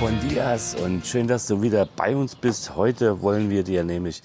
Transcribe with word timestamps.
Bon 0.00 0.16
dias 0.30 0.76
und 0.76 1.04
schön, 1.04 1.26
dass 1.26 1.48
du 1.48 1.60
wieder 1.60 1.84
bei 1.84 2.14
uns 2.14 2.36
bist. 2.36 2.76
Heute 2.76 3.20
wollen 3.20 3.50
wir 3.50 3.64
dir 3.64 3.82
nämlich 3.82 4.22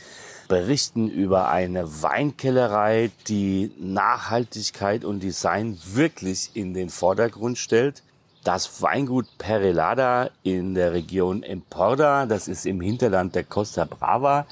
berichten 0.47 1.09
über 1.09 1.49
eine 1.49 2.03
Weinkellerei, 2.03 3.09
die 3.27 3.71
Nachhaltigkeit 3.79 5.03
und 5.03 5.23
Design 5.23 5.79
wirklich 5.83 6.51
in 6.53 6.75
den 6.75 6.89
Vordergrund 6.89 7.57
stellt. 7.57 8.03
Das 8.43 8.83
Weingut 8.83 9.25
Perelada 9.39 10.29
in 10.43 10.75
der 10.75 10.93
Region 10.93 11.41
Emporda, 11.41 12.27
das 12.27 12.47
ist 12.47 12.67
im 12.67 12.79
Hinterland 12.79 13.33
der 13.33 13.43
Costa 13.43 13.85
Brava, 13.85 14.45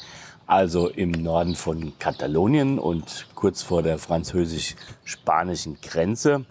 also 0.47 0.87
im 0.87 1.11
Norden 1.11 1.55
von 1.55 1.93
Katalonien 1.99 2.79
und 2.79 3.27
kurz 3.35 3.61
vor 3.61 3.83
der 3.83 3.99
französisch-spanischen 3.99 5.77
Grenze. 5.81 6.45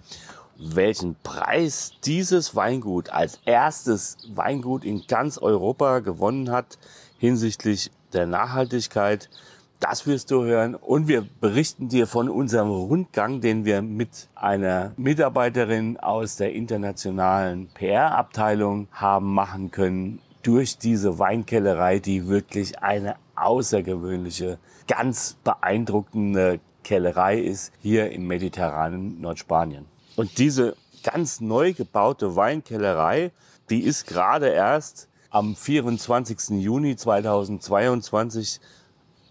Welchen 0.63 1.17
Preis 1.23 1.93
dieses 2.05 2.55
Weingut 2.55 3.09
als 3.09 3.41
erstes 3.47 4.19
Weingut 4.35 4.85
in 4.85 5.07
ganz 5.09 5.39
Europa 5.39 6.01
gewonnen 6.01 6.51
hat 6.51 6.79
hinsichtlich 7.19 7.91
der 8.13 8.27
Nachhaltigkeit, 8.27 9.31
das 9.79 10.07
wirst 10.07 10.31
du 10.31 10.45
hören. 10.45 10.75
Und 10.75 11.09
wir 11.09 11.27
berichten 11.41 11.89
dir 11.89 12.07
von 12.07 12.29
unserem 12.29 12.69
Rundgang, 12.69 13.41
den 13.41 13.65
wir 13.65 13.81
mit 13.81 14.29
einer 14.35 14.93
Mitarbeiterin 14.99 15.97
aus 15.97 16.37
der 16.37 16.53
internationalen 16.53 17.69
PR-Abteilung 17.69 18.89
haben 18.93 19.33
machen 19.33 19.71
können 19.71 20.21
durch 20.43 20.77
diese 20.77 21.19
Weinkellerei, 21.19 22.01
die 22.01 22.29
wirklich 22.29 22.83
eine 22.83 23.17
außergewöhnliche, 23.35 24.59
ganz 24.87 25.39
beeindruckende 25.43 26.61
Kellerei 26.85 27.39
ist 27.39 27.73
hier 27.81 28.11
im 28.11 28.27
mediterranen 28.27 29.23
Nordspanien. 29.23 29.87
Und 30.17 30.39
diese 30.39 30.77
ganz 31.03 31.41
neu 31.41 31.73
gebaute 31.73 32.37
Weinkellerei, 32.37 33.33
die 33.71 33.83
ist 33.83 34.07
gerade 34.07 34.49
erst 34.49 35.09
am 35.31 35.55
24. 35.55 36.61
Juni 36.61 36.97
2022 36.97 38.61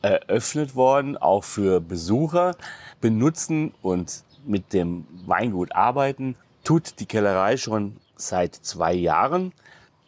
eröffnet 0.01 0.75
worden, 0.75 1.17
auch 1.17 1.43
für 1.43 1.81
Besucher 1.81 2.55
benutzen 3.01 3.73
und 3.81 4.23
mit 4.45 4.73
dem 4.73 5.05
Weingut 5.25 5.75
arbeiten, 5.75 6.35
tut 6.63 6.99
die 6.99 7.05
Kellerei 7.05 7.57
schon 7.57 7.97
seit 8.15 8.55
zwei 8.55 8.93
Jahren, 8.93 9.53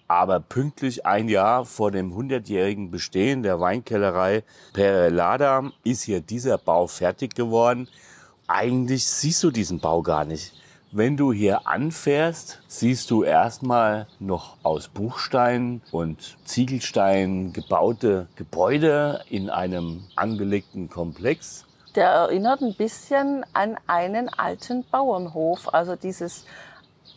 aber 0.07 0.39
pünktlich 0.39 1.05
ein 1.05 1.29
Jahr 1.29 1.65
vor 1.65 1.91
dem 1.91 2.13
100-jährigen 2.13 2.91
Bestehen 2.91 3.43
der 3.43 3.59
Weinkellerei 3.59 4.43
Perelada 4.73 5.71
ist 5.83 6.03
hier 6.03 6.21
dieser 6.21 6.57
Bau 6.57 6.87
fertig 6.87 7.35
geworden. 7.35 7.87
Eigentlich 8.53 9.07
siehst 9.07 9.41
du 9.43 9.49
diesen 9.49 9.79
Bau 9.79 10.01
gar 10.01 10.25
nicht. 10.25 10.51
Wenn 10.91 11.15
du 11.15 11.31
hier 11.31 11.67
anfährst, 11.67 12.59
siehst 12.67 13.09
du 13.09 13.23
erstmal 13.23 14.07
noch 14.19 14.57
aus 14.61 14.89
Buchstein 14.89 15.81
und 15.93 16.37
Ziegelstein 16.43 17.53
gebaute 17.53 18.27
Gebäude 18.35 19.21
in 19.29 19.49
einem 19.49 20.03
angelegten 20.17 20.89
Komplex. 20.89 21.65
Der 21.95 22.09
erinnert 22.09 22.61
ein 22.61 22.75
bisschen 22.75 23.45
an 23.53 23.77
einen 23.87 24.27
alten 24.27 24.83
Bauernhof. 24.83 25.73
Also 25.73 25.95
dieses 25.95 26.43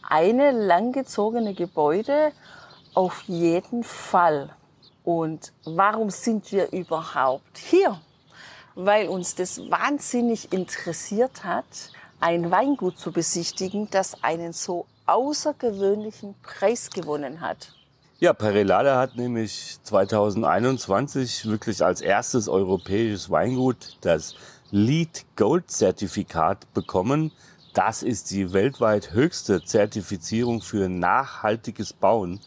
eine 0.09 0.53
langgezogene 0.53 1.55
Gebäude 1.55 2.31
auf 2.94 3.23
jeden 3.27 3.83
Fall. 3.83 4.50
Und 5.03 5.53
warum 5.65 6.11
sind 6.11 6.53
wir 6.53 6.71
überhaupt 6.73 7.59
hier? 7.59 7.99
Weil 8.75 9.09
uns 9.09 9.35
das 9.35 9.59
wahnsinnig 9.71 10.53
interessiert 10.53 11.45
hat, 11.45 11.65
ein 12.21 12.51
Weingut 12.51 12.99
zu 12.99 13.12
besichtigen, 13.12 13.89
das 13.91 14.23
einen 14.23 14.53
so 14.53 14.87
außergewöhnlichen 15.07 16.35
Preis 16.43 16.91
gewonnen 16.91 17.41
hat. 17.41 17.73
Ja, 18.21 18.33
Perelada 18.33 18.99
hat 18.99 19.17
nämlich 19.17 19.79
2021 19.83 21.47
wirklich 21.47 21.85
als 21.85 22.01
erstes 22.01 22.49
europäisches 22.49 23.29
Weingut 23.29 23.99
das 24.01 24.35
Lead 24.71 25.25
Gold 25.37 25.71
Zertifikat 25.71 26.73
bekommen. 26.73 27.33
Das 27.75 28.03
ist 28.03 28.31
die 28.31 28.53
weltweit 28.53 29.12
höchste 29.12 29.62
Zertifizierung 29.65 30.62
für 30.62 30.89
nachhaltiges 30.89 31.93
Bauen 31.93 32.41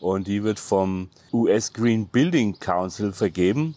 und 0.00 0.28
die 0.28 0.44
wird 0.44 0.58
vom 0.58 1.10
US 1.32 1.72
Green 1.72 2.06
Building 2.06 2.58
Council 2.58 3.12
vergeben. 3.12 3.74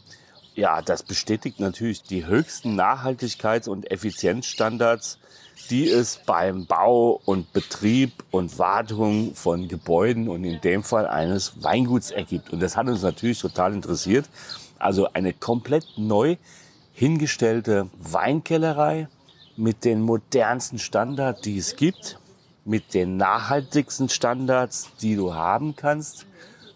Ja, 0.61 0.83
das 0.83 1.01
bestätigt 1.01 1.59
natürlich 1.59 2.03
die 2.03 2.27
höchsten 2.27 2.79
Nachhaltigkeits- 2.79 3.67
und 3.67 3.89
Effizienzstandards 3.89 5.17
die 5.71 5.89
es 5.89 6.19
beim 6.25 6.67
Bau 6.67 7.19
und 7.25 7.51
Betrieb 7.51 8.11
und 8.29 8.59
Wartung 8.59 9.33
von 9.33 9.67
Gebäuden 9.67 10.27
und 10.27 10.43
in 10.43 10.61
dem 10.61 10.83
Fall 10.83 11.07
eines 11.07 11.63
Weinguts 11.63 12.11
ergibt. 12.11 12.51
Und 12.51 12.61
das 12.61 12.77
hat 12.77 12.87
uns 12.87 13.01
natürlich 13.01 13.39
total 13.39 13.73
interessiert. 13.73 14.29
Also 14.77 15.07
eine 15.13 15.33
komplett 15.33 15.85
neu 15.97 16.35
hingestellte 16.93 17.89
Weinkellerei 17.97 19.07
mit 19.55 19.83
den 19.83 20.01
modernsten 20.01 20.77
Standards, 20.77 21.41
die 21.41 21.57
es 21.57 21.75
gibt, 21.75 22.19
mit 22.65 22.93
den 22.93 23.17
nachhaltigsten 23.17 24.09
Standards, 24.09 24.91
die 25.01 25.15
du 25.15 25.33
haben 25.33 25.75
kannst. 25.75 26.27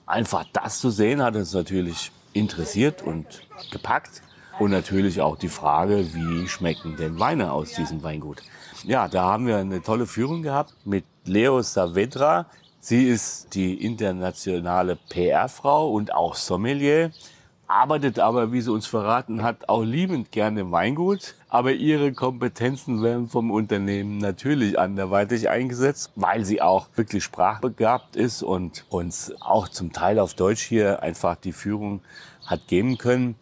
Einfach 0.07 0.45
das 0.53 0.79
zu 0.79 0.89
sehen 0.89 1.21
hat 1.21 1.35
uns 1.35 1.53
natürlich 1.53 2.11
interessiert 2.35 3.01
und 3.01 3.41
gepackt. 3.71 4.21
Und 4.59 4.71
natürlich 4.71 5.19
auch 5.19 5.37
die 5.37 5.49
Frage, 5.49 6.13
wie 6.13 6.47
schmecken 6.47 6.95
denn 6.95 7.19
Weine 7.19 7.51
aus 7.51 7.73
diesem 7.73 8.03
Weingut? 8.03 8.41
Ja, 8.83 9.07
da 9.07 9.23
haben 9.23 9.47
wir 9.47 9.57
eine 9.57 9.81
tolle 9.81 10.05
Führung 10.05 10.43
gehabt 10.43 10.73
mit 10.85 11.03
Leo 11.25 11.61
Saavedra. 11.61 12.45
Sie 12.79 13.07
ist 13.07 13.53
die 13.55 13.83
internationale 13.83 14.97
PR-Frau 15.09 15.89
und 15.89 16.13
auch 16.13 16.35
Sommelier, 16.35 17.11
arbeitet 17.67 18.19
aber, 18.19 18.51
wie 18.51 18.61
sie 18.61 18.71
uns 18.71 18.85
verraten 18.85 19.43
hat, 19.43 19.69
auch 19.69 19.83
liebend 19.83 20.31
gerne 20.31 20.61
im 20.61 20.71
Weingut. 20.71 21.35
Aber 21.49 21.71
ihre 21.71 22.13
Kompetenzen 22.13 23.01
werden 23.01 23.27
vom 23.27 23.51
Unternehmen 23.51 24.17
natürlich 24.17 24.77
anderweitig 24.77 25.49
eingesetzt, 25.49 26.11
weil 26.15 26.45
sie 26.45 26.61
auch 26.61 26.87
wirklich 26.95 27.23
sprachbegabt 27.23 28.15
ist 28.15 28.43
und 28.43 28.85
uns 28.89 29.33
auch 29.39 29.67
zum 29.67 29.93
Teil 29.93 30.19
auf 30.19 30.33
Deutsch 30.33 30.63
hier 30.63 31.01
einfach 31.01 31.35
die 31.35 31.53
Führung 31.53 32.01
hat 32.45 32.67
geben 32.67 32.97
können. 32.97 33.35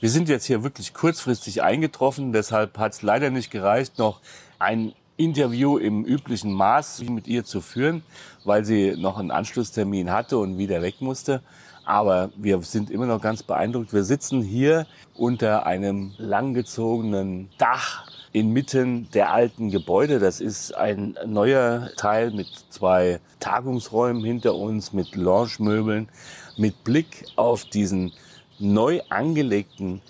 Wir 0.00 0.10
sind 0.10 0.28
jetzt 0.28 0.46
hier 0.46 0.64
wirklich 0.64 0.94
kurzfristig 0.94 1.62
eingetroffen, 1.62 2.32
deshalb 2.32 2.76
hat 2.78 2.92
es 2.92 3.02
leider 3.02 3.30
nicht 3.30 3.50
gereicht, 3.50 3.98
noch 3.98 4.20
ein 4.58 4.92
Interview 5.16 5.78
im 5.78 6.04
üblichen 6.04 6.52
Maß 6.52 7.02
mit 7.02 7.28
ihr 7.28 7.44
zu 7.44 7.60
führen, 7.60 8.02
weil 8.44 8.64
sie 8.64 8.96
noch 8.96 9.18
einen 9.18 9.30
Anschlusstermin 9.30 10.10
hatte 10.10 10.38
und 10.38 10.58
wieder 10.58 10.82
weg 10.82 11.00
musste. 11.00 11.42
Aber 11.84 12.30
wir 12.36 12.60
sind 12.62 12.90
immer 12.90 13.06
noch 13.06 13.20
ganz 13.20 13.42
beeindruckt. 13.42 13.92
Wir 13.92 14.04
sitzen 14.04 14.42
hier 14.42 14.86
unter 15.14 15.66
einem 15.66 16.12
langgezogenen 16.18 17.50
Dach 17.58 18.06
inmitten 18.32 19.08
der 19.10 19.32
alten 19.32 19.70
Gebäude. 19.70 20.18
Das 20.18 20.40
ist 20.40 20.74
ein 20.74 21.16
neuer 21.26 21.90
Teil 21.96 22.30
mit 22.30 22.46
zwei 22.70 23.20
Tagungsräumen 23.40 24.24
hinter 24.24 24.54
uns, 24.54 24.92
mit 24.92 25.14
Lounge-Möbeln, 25.14 26.08
mit 26.56 26.82
Blick 26.84 27.24
auf 27.36 27.64
diesen 27.64 28.12
neu 28.58 29.00
angelegten 29.10 30.00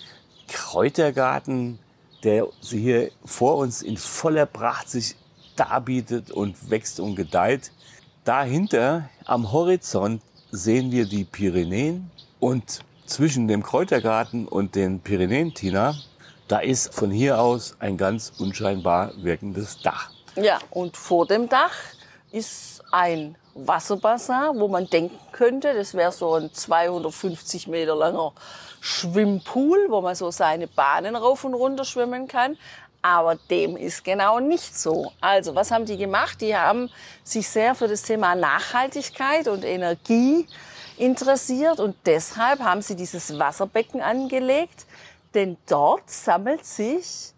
Kräutergarten, 0.48 1.78
der 2.22 2.46
hier 2.60 3.10
vor 3.24 3.56
uns 3.56 3.82
in 3.82 3.96
voller 3.96 4.46
Pracht 4.46 4.88
sich 4.88 5.16
darbietet 5.56 6.30
und 6.30 6.70
wächst 6.70 7.00
und 7.00 7.16
gedeiht. 7.16 7.72
Dahinter 8.24 9.08
am 9.24 9.50
Horizont 9.50 10.22
sehen 10.52 10.92
wir 10.92 11.06
die 11.06 11.24
Pyrenäen 11.24 12.10
und 12.38 12.80
zwischen 13.06 13.48
dem 13.48 13.62
Kräutergarten 13.62 14.46
und 14.46 14.74
den 14.74 15.00
Pyrenäen, 15.00 15.54
Tina, 15.54 15.94
da 16.46 16.58
ist 16.58 16.94
von 16.94 17.10
hier 17.10 17.40
aus 17.40 17.76
ein 17.80 17.96
ganz 17.96 18.34
unscheinbar 18.38 19.12
wirkendes 19.16 19.80
Dach. 19.80 20.10
Ja, 20.36 20.58
und 20.70 20.96
vor 20.96 21.26
dem 21.26 21.48
Dach 21.48 21.74
ist 22.30 22.82
ein 22.92 23.36
Wasserbassin, 23.54 24.58
wo 24.58 24.68
man 24.68 24.88
denken 24.88 25.18
könnte, 25.32 25.74
das 25.74 25.94
wäre 25.94 26.12
so 26.12 26.34
ein 26.34 26.52
250 26.52 27.68
Meter 27.68 27.96
langer 27.96 28.32
Schwimmpool, 28.80 29.86
wo 29.88 30.00
man 30.02 30.14
so 30.14 30.30
seine 30.30 30.66
Bahnen 30.66 31.16
rauf 31.16 31.44
und 31.44 31.54
runter 31.54 31.84
schwimmen 31.84 32.28
kann. 32.28 32.58
Aber 33.02 33.34
dem 33.34 33.76
ist 33.76 34.04
genau 34.04 34.38
nicht 34.38 34.78
so. 34.78 35.12
Also, 35.20 35.56
was 35.56 35.72
haben 35.72 35.84
die 35.84 35.96
gemacht? 35.96 36.40
Die 36.40 36.56
haben 36.56 36.88
sich 37.24 37.48
sehr 37.48 37.74
für 37.74 37.88
das 37.88 38.02
Thema 38.02 38.36
Nachhaltigkeit 38.36 39.48
und 39.48 39.64
Energie 39.64 40.46
interessiert 40.96 41.80
und 41.80 41.96
deshalb 42.06 42.60
haben 42.60 42.80
sie 42.80 42.94
dieses 42.94 43.36
Wasserbecken 43.38 44.00
angelegt, 44.00 44.86
denn 45.34 45.56
dort 45.66 46.08
sammelt 46.08 46.64
sich 46.64 47.32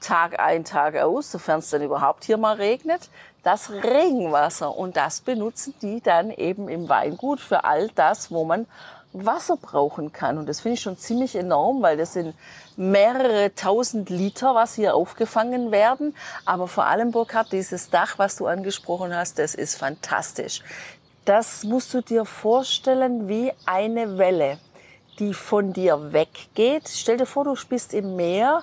Tag 0.00 0.40
ein, 0.40 0.64
Tag 0.64 0.96
aus, 0.96 1.30
sofern 1.30 1.58
es 1.58 1.68
dann 1.68 1.82
überhaupt 1.82 2.24
hier 2.24 2.38
mal 2.38 2.56
regnet, 2.56 3.10
das 3.42 3.70
Regenwasser. 3.70 4.74
Und 4.74 4.96
das 4.96 5.20
benutzen 5.20 5.74
die 5.82 6.00
dann 6.00 6.30
eben 6.30 6.68
im 6.68 6.88
Weingut 6.88 7.40
für 7.40 7.64
all 7.64 7.88
das, 7.94 8.30
wo 8.30 8.44
man 8.44 8.66
Wasser 9.12 9.56
brauchen 9.56 10.12
kann. 10.12 10.38
Und 10.38 10.48
das 10.48 10.60
finde 10.60 10.74
ich 10.74 10.80
schon 10.80 10.96
ziemlich 10.96 11.34
enorm, 11.34 11.82
weil 11.82 11.96
das 11.96 12.12
sind 12.12 12.34
mehrere 12.76 13.54
tausend 13.54 14.08
Liter, 14.10 14.54
was 14.54 14.74
hier 14.74 14.94
aufgefangen 14.94 15.70
werden. 15.70 16.14
Aber 16.44 16.68
vor 16.68 16.86
allem, 16.86 17.10
Burkhard, 17.10 17.52
dieses 17.52 17.90
Dach, 17.90 18.18
was 18.18 18.36
du 18.36 18.46
angesprochen 18.46 19.14
hast, 19.14 19.38
das 19.38 19.54
ist 19.54 19.76
fantastisch. 19.76 20.62
Das 21.24 21.64
musst 21.64 21.92
du 21.92 22.00
dir 22.00 22.24
vorstellen 22.24 23.28
wie 23.28 23.52
eine 23.66 24.18
Welle, 24.18 24.58
die 25.18 25.34
von 25.34 25.72
dir 25.72 26.12
weggeht. 26.12 26.88
Stell 26.88 27.18
dir 27.18 27.26
vor, 27.26 27.44
du 27.44 27.54
bist 27.68 27.92
im 27.92 28.16
Meer, 28.16 28.62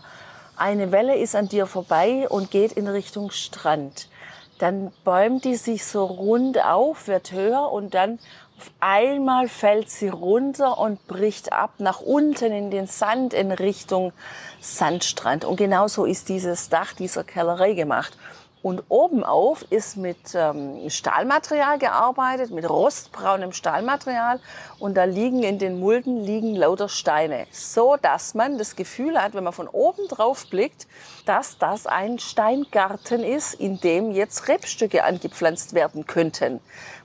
eine 0.56 0.92
Welle 0.92 1.18
ist 1.18 1.36
an 1.36 1.48
dir 1.48 1.68
vorbei 1.68 2.28
und 2.30 2.50
geht 2.50 2.72
in 2.72 2.88
Richtung 2.88 3.30
Strand. 3.32 4.10
Dann 4.58 4.92
bäumt 5.04 5.46
die 5.46 5.56
sich 5.56 5.86
so 5.86 6.06
rund 6.06 6.64
auf, 6.64 7.08
wird 7.08 7.32
höher 7.32 7.72
und 7.72 7.94
dann 7.94 8.18
auf 8.58 8.72
einmal 8.80 9.48
fällt 9.48 9.92
sie 9.92 10.10
runter 10.10 10.80
und 10.80 11.06
bricht 11.08 11.54
ab 11.54 11.74
nach 11.78 12.02
unten 12.02 12.52
in 12.52 12.72
den 12.72 12.88
Sand 12.88 13.36
in 13.36 13.52
Richtung 13.52 14.14
Sandstrand. 14.62 15.46
Und 15.46 15.58
genauso 15.58 16.06
ist 16.06 16.28
dieses 16.28 16.68
Dach 16.70 16.94
dieser 16.94 17.24
Kellerei 17.24 17.74
gemacht. 17.74 18.18
Und 18.64 18.84
obenauf 18.90 19.64
ist 19.70 19.96
mit 19.96 20.18
ähm, 20.34 20.90
Stahlmaterial 20.90 21.78
gearbeitet, 21.78 22.50
mit 22.50 22.68
rostbraunem 22.68 23.54
Stahlmaterial. 23.54 24.40
Und 24.80 24.98
da 24.98 25.04
liegen 25.04 25.44
in 25.44 25.60
den 25.60 25.80
Mulden 25.80 26.18
liegen 26.18 26.56
lauter 26.56 26.90
Steine, 26.90 27.46
so 27.52 27.96
dass 28.02 28.34
man 28.34 28.58
das 28.58 28.76
Gefühl 28.76 29.22
hat, 29.22 29.36
wenn 29.36 29.44
man 29.44 29.54
von 29.54 29.68
oben 29.68 30.08
drauf 30.08 30.48
blickt, 30.50 30.88
dass 31.26 31.60
das 31.60 31.86
ein 31.86 32.18
Steingarten 32.18 33.24
ist, 33.24 33.54
in 33.54 33.80
dem 33.80 34.12
jetzt 34.12 34.48
Rebstücke 34.48 35.04
angepflanzt 35.04 35.76
werden 35.76 36.08
könnten. 36.08 36.60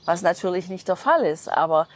Was 0.04 0.22
natürlich 0.22 0.68
nicht 0.68 0.88
der 0.88 0.96
Fall 0.96 1.24
ist, 1.24 1.48
aber 1.48 1.86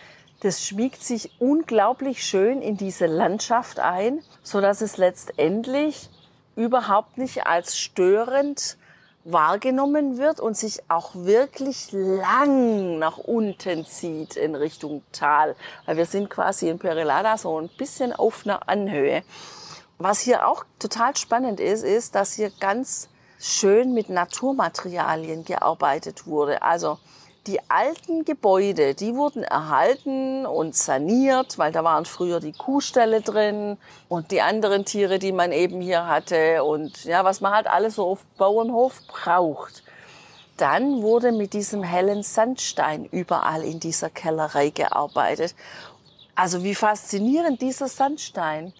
das 0.40 0.64
schmiegt 0.64 1.02
sich 1.02 1.30
unglaublich 1.40 2.22
schön 2.24 2.60
in 2.62 2.76
diese 2.76 3.06
Landschaft 3.06 3.80
ein, 3.80 4.22
so 4.42 4.60
dass 4.60 4.80
es 4.80 4.96
letztendlich 4.96 6.10
überhaupt 6.56 7.18
nicht 7.18 7.46
als 7.46 7.78
störend 7.78 8.76
wahrgenommen 9.24 10.18
wird 10.18 10.38
und 10.38 10.56
sich 10.56 10.82
auch 10.88 11.14
wirklich 11.14 11.88
lang 11.90 12.98
nach 12.98 13.18
unten 13.18 13.84
zieht 13.84 14.36
in 14.36 14.54
Richtung 14.54 15.02
Tal. 15.10 15.56
Weil 15.84 15.96
wir 15.96 16.06
sind 16.06 16.30
quasi 16.30 16.68
in 16.68 16.78
Perilada 16.78 17.36
so 17.36 17.60
ein 17.60 17.68
bisschen 17.76 18.12
auf 18.12 18.44
einer 18.44 18.68
Anhöhe. 18.68 19.24
Was 19.98 20.20
hier 20.20 20.46
auch 20.46 20.64
total 20.78 21.16
spannend 21.16 21.58
ist, 21.58 21.82
ist, 21.82 22.14
dass 22.14 22.34
hier 22.34 22.52
ganz 22.60 23.08
schön 23.40 23.94
mit 23.94 24.10
Naturmaterialien 24.10 25.44
gearbeitet 25.44 26.26
wurde. 26.26 26.62
Also 26.62 26.98
die 27.46 27.60
alten 27.68 28.24
Gebäude, 28.24 28.94
die 28.94 29.14
wurden 29.14 29.44
erhalten 29.44 30.46
und 30.46 30.74
saniert, 30.74 31.58
weil 31.58 31.72
da 31.72 31.84
waren 31.84 32.04
früher 32.04 32.40
die 32.40 32.52
Kuhställe 32.52 33.20
drin 33.20 33.78
und 34.08 34.30
die 34.30 34.42
anderen 34.42 34.84
Tiere, 34.84 35.18
die 35.18 35.32
man 35.32 35.52
eben 35.52 35.80
hier 35.80 36.06
hatte 36.06 36.64
und 36.64 37.04
ja, 37.04 37.24
was 37.24 37.40
man 37.40 37.52
halt 37.52 37.66
alles 37.66 37.96
so 37.96 38.06
auf 38.06 38.24
Bauernhof 38.36 39.00
braucht. 39.06 39.82
Dann 40.56 41.02
wurde 41.02 41.32
mit 41.32 41.52
diesem 41.52 41.82
hellen 41.82 42.22
Sandstein 42.22 43.04
überall 43.04 43.62
in 43.62 43.78
dieser 43.78 44.10
Kellerei 44.10 44.70
gearbeitet. 44.70 45.54
Also 46.34 46.64
wie 46.64 46.74
faszinierend 46.74 47.60
dieser 47.60 47.88
Sandstein 47.88 48.72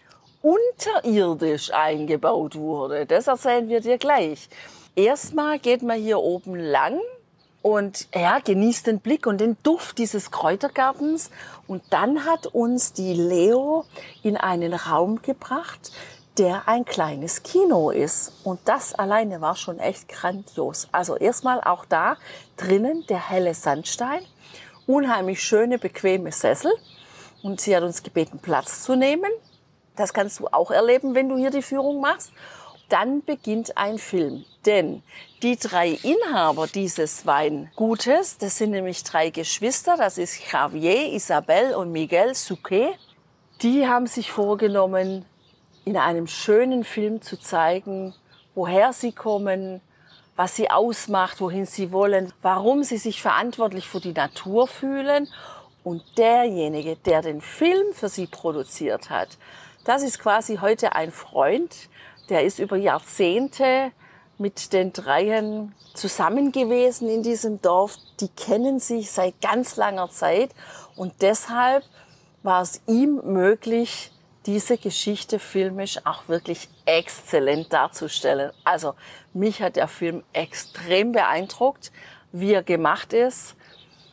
unterirdisch 0.42 1.72
eingebaut 1.72 2.56
wurde, 2.56 3.06
das 3.06 3.26
erzählen 3.26 3.68
wir 3.68 3.80
dir 3.80 3.98
gleich. 3.98 4.48
Erstmal 4.94 5.58
geht 5.58 5.82
man 5.82 6.00
hier 6.00 6.18
oben 6.18 6.54
lang 6.54 6.98
und 7.66 8.06
ja, 8.14 8.38
genießt 8.38 8.86
den 8.86 9.00
Blick 9.00 9.26
und 9.26 9.38
den 9.38 9.56
Duft 9.64 9.98
dieses 9.98 10.30
Kräutergartens. 10.30 11.32
Und 11.66 11.82
dann 11.90 12.24
hat 12.24 12.46
uns 12.46 12.92
die 12.92 13.12
Leo 13.12 13.86
in 14.22 14.36
einen 14.36 14.72
Raum 14.72 15.20
gebracht, 15.20 15.90
der 16.38 16.68
ein 16.68 16.84
kleines 16.84 17.42
Kino 17.42 17.90
ist. 17.90 18.34
Und 18.44 18.60
das 18.66 18.94
alleine 18.94 19.40
war 19.40 19.56
schon 19.56 19.80
echt 19.80 20.06
grandios. 20.06 20.86
Also 20.92 21.16
erstmal 21.16 21.60
auch 21.60 21.84
da 21.84 22.18
drinnen 22.56 23.04
der 23.08 23.30
helle 23.30 23.52
Sandstein, 23.52 24.20
unheimlich 24.86 25.42
schöne, 25.42 25.80
bequeme 25.80 26.30
Sessel. 26.30 26.70
Und 27.42 27.60
sie 27.60 27.74
hat 27.74 27.82
uns 27.82 28.04
gebeten, 28.04 28.38
Platz 28.38 28.84
zu 28.84 28.94
nehmen. 28.94 29.32
Das 29.96 30.14
kannst 30.14 30.38
du 30.38 30.46
auch 30.46 30.70
erleben, 30.70 31.16
wenn 31.16 31.28
du 31.28 31.36
hier 31.36 31.50
die 31.50 31.62
Führung 31.62 32.00
machst 32.00 32.30
dann 32.88 33.22
beginnt 33.24 33.76
ein 33.76 33.98
Film. 33.98 34.44
Denn 34.66 35.02
die 35.42 35.56
drei 35.56 35.90
Inhaber 36.02 36.66
dieses 36.66 37.24
Weingutes, 37.24 38.36
das 38.38 38.58
sind 38.58 38.72
nämlich 38.72 39.04
drei 39.04 39.30
Geschwister, 39.30 39.96
das 39.96 40.18
ist 40.18 40.52
Javier, 40.52 41.12
Isabel 41.12 41.74
und 41.74 41.92
Miguel 41.92 42.34
Suquet, 42.34 42.98
die 43.62 43.86
haben 43.86 44.08
sich 44.08 44.32
vorgenommen, 44.32 45.24
in 45.84 45.96
einem 45.96 46.26
schönen 46.26 46.82
Film 46.82 47.22
zu 47.22 47.38
zeigen, 47.38 48.12
woher 48.56 48.92
sie 48.92 49.12
kommen, 49.12 49.80
was 50.34 50.56
sie 50.56 50.68
ausmacht, 50.68 51.40
wohin 51.40 51.64
sie 51.64 51.92
wollen, 51.92 52.32
warum 52.42 52.82
sie 52.82 52.98
sich 52.98 53.22
verantwortlich 53.22 53.88
für 53.88 54.00
die 54.00 54.12
Natur 54.12 54.66
fühlen. 54.66 55.28
Und 55.84 56.02
derjenige, 56.18 56.96
der 56.96 57.22
den 57.22 57.40
Film 57.40 57.94
für 57.94 58.08
sie 58.08 58.26
produziert 58.26 59.08
hat, 59.08 59.38
das 59.84 60.02
ist 60.02 60.18
quasi 60.18 60.56
heute 60.56 60.96
ein 60.96 61.12
Freund, 61.12 61.88
der 62.28 62.42
ist 62.42 62.58
über 62.58 62.76
Jahrzehnte 62.76 63.92
mit 64.38 64.72
den 64.72 64.92
Dreien 64.92 65.74
zusammen 65.94 66.52
gewesen 66.52 67.08
in 67.08 67.22
diesem 67.22 67.60
Dorf. 67.62 67.96
Die 68.20 68.28
kennen 68.28 68.78
sich 68.78 69.10
seit 69.10 69.40
ganz 69.40 69.76
langer 69.76 70.10
Zeit 70.10 70.50
und 70.94 71.14
deshalb 71.20 71.84
war 72.42 72.62
es 72.62 72.80
ihm 72.86 73.20
möglich, 73.24 74.12
diese 74.46 74.78
Geschichte 74.78 75.38
filmisch 75.38 75.98
auch 76.04 76.28
wirklich 76.28 76.68
exzellent 76.84 77.72
darzustellen. 77.72 78.52
Also 78.64 78.94
mich 79.34 79.60
hat 79.60 79.76
der 79.76 79.88
Film 79.88 80.22
extrem 80.32 81.12
beeindruckt, 81.12 81.90
wie 82.30 82.52
er 82.52 82.62
gemacht 82.62 83.12
ist. 83.12 83.56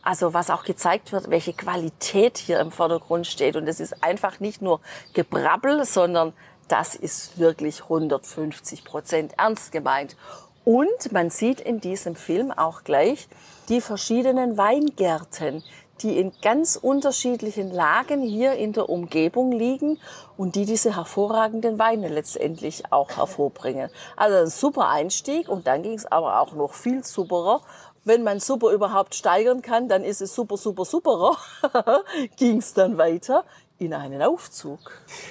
Also 0.02 0.34
was 0.34 0.50
auch 0.50 0.64
gezeigt 0.64 1.12
wird, 1.12 1.30
welche 1.30 1.54
Qualität 1.54 2.36
hier 2.36 2.60
im 2.60 2.72
Vordergrund 2.72 3.26
steht. 3.26 3.56
Und 3.56 3.68
es 3.68 3.80
ist 3.80 4.02
einfach 4.02 4.40
nicht 4.40 4.60
nur 4.60 4.80
Gebrabbel, 5.14 5.84
sondern 5.84 6.34
das 6.68 6.94
ist 6.94 7.38
wirklich 7.38 7.82
150 7.82 8.84
Prozent 8.84 9.34
ernst 9.38 9.72
gemeint. 9.72 10.16
Und 10.64 11.12
man 11.12 11.30
sieht 11.30 11.60
in 11.60 11.80
diesem 11.80 12.16
Film 12.16 12.50
auch 12.50 12.84
gleich 12.84 13.28
die 13.68 13.80
verschiedenen 13.80 14.56
Weingärten, 14.56 15.62
die 16.00 16.18
in 16.18 16.32
ganz 16.42 16.76
unterschiedlichen 16.76 17.70
Lagen 17.70 18.22
hier 18.22 18.54
in 18.54 18.72
der 18.72 18.88
Umgebung 18.88 19.52
liegen 19.52 19.98
und 20.36 20.56
die 20.56 20.64
diese 20.64 20.96
hervorragenden 20.96 21.78
Weine 21.78 22.08
letztendlich 22.08 22.90
auch 22.90 23.10
hervorbringen. 23.16 23.90
Also 24.16 24.38
ein 24.38 24.46
super 24.48 24.88
Einstieg 24.88 25.48
und 25.48 25.66
dann 25.66 25.82
ging 25.82 25.94
es 25.94 26.06
aber 26.06 26.40
auch 26.40 26.52
noch 26.54 26.74
viel 26.74 27.04
superer. 27.04 27.60
Wenn 28.06 28.22
man 28.22 28.38
super 28.38 28.70
überhaupt 28.70 29.14
steigern 29.14 29.62
kann, 29.62 29.88
dann 29.88 30.04
ist 30.04 30.20
es 30.20 30.34
super, 30.34 30.58
super, 30.58 30.84
superer. 30.84 31.36
ging 32.36 32.58
es 32.58 32.74
dann 32.74 32.98
weiter 32.98 33.44
in 33.78 33.92
einen 33.92 34.22
Aufzug. 34.22 34.78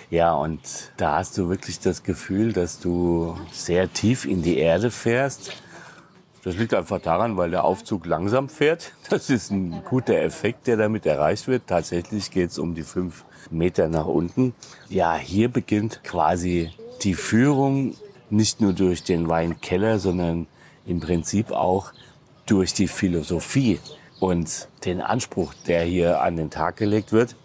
Ja, 0.09 0.33
und 0.33 0.59
da 0.97 1.17
hast 1.17 1.37
du 1.37 1.49
wirklich 1.49 1.79
das 1.79 2.03
Gefühl, 2.03 2.53
dass 2.53 2.79
du 2.79 3.37
sehr 3.51 3.91
tief 3.91 4.25
in 4.25 4.41
die 4.41 4.57
Erde 4.57 4.91
fährst. 4.91 5.53
Das 6.43 6.57
liegt 6.57 6.73
einfach 6.73 6.99
daran, 6.99 7.37
weil 7.37 7.51
der 7.51 7.63
Aufzug 7.63 8.05
langsam 8.05 8.49
fährt. 8.49 8.91
Das 9.09 9.29
ist 9.29 9.51
ein 9.51 9.83
guter 9.83 10.15
Effekt, 10.15 10.67
der 10.67 10.75
damit 10.77 11.05
erreicht 11.05 11.47
wird. 11.47 11.67
Tatsächlich 11.67 12.31
geht 12.31 12.49
es 12.51 12.59
um 12.59 12.75
die 12.75 12.83
fünf 12.83 13.23
Meter 13.49 13.87
nach 13.87 14.07
unten. 14.07 14.53
Ja, 14.89 15.15
hier 15.15 15.49
beginnt 15.49 16.03
quasi 16.03 16.71
die 17.03 17.13
Führung 17.13 17.95
nicht 18.29 18.59
nur 18.59 18.73
durch 18.73 19.03
den 19.03 19.29
Weinkeller, 19.29 19.99
sondern 19.99 20.47
im 20.85 20.99
Prinzip 20.99 21.51
auch 21.51 21.93
durch 22.45 22.73
die 22.73 22.87
Philosophie 22.87 23.79
und 24.19 24.67
den 24.85 25.01
Anspruch, 25.01 25.53
der 25.67 25.83
hier 25.83 26.21
an 26.21 26.35
den 26.35 26.49
Tag 26.49 26.77
gelegt 26.77 27.11
wird. 27.11 27.35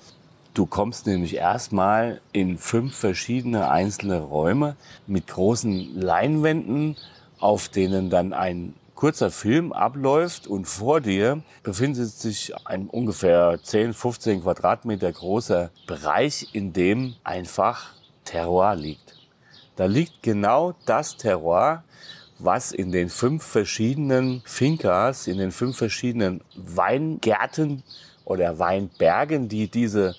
Du 0.54 0.66
kommst 0.66 1.06
nämlich 1.06 1.36
erstmal 1.36 2.20
in 2.32 2.58
fünf 2.58 2.96
verschiedene 2.96 3.70
einzelne 3.70 4.20
Räume 4.20 4.76
mit 5.06 5.28
großen 5.28 5.94
Leinwänden, 5.94 6.96
auf 7.38 7.68
denen 7.68 8.10
dann 8.10 8.32
ein 8.32 8.74
kurzer 8.98 9.30
Film 9.30 9.72
abläuft 9.72 10.48
und 10.48 10.64
vor 10.64 11.00
dir 11.00 11.42
befindet 11.62 12.08
sich 12.08 12.52
ein 12.66 12.88
ungefähr 12.88 13.60
10, 13.62 13.94
15 13.94 14.42
Quadratmeter 14.42 15.12
großer 15.12 15.70
Bereich, 15.86 16.48
in 16.52 16.72
dem 16.72 17.14
einfach 17.22 17.94
Terroir 18.24 18.74
liegt. 18.74 19.14
Da 19.76 19.86
liegt 19.86 20.24
genau 20.24 20.74
das 20.86 21.16
Terroir, 21.16 21.84
was 22.40 22.72
in 22.72 22.90
den 22.90 23.08
fünf 23.08 23.44
verschiedenen 23.44 24.42
Fincas, 24.44 25.28
in 25.28 25.38
den 25.38 25.52
fünf 25.52 25.76
verschiedenen 25.76 26.40
Weingärten 26.56 27.84
oder 28.24 28.58
Weinbergen, 28.58 29.48
die 29.48 29.68
diese 29.68 30.16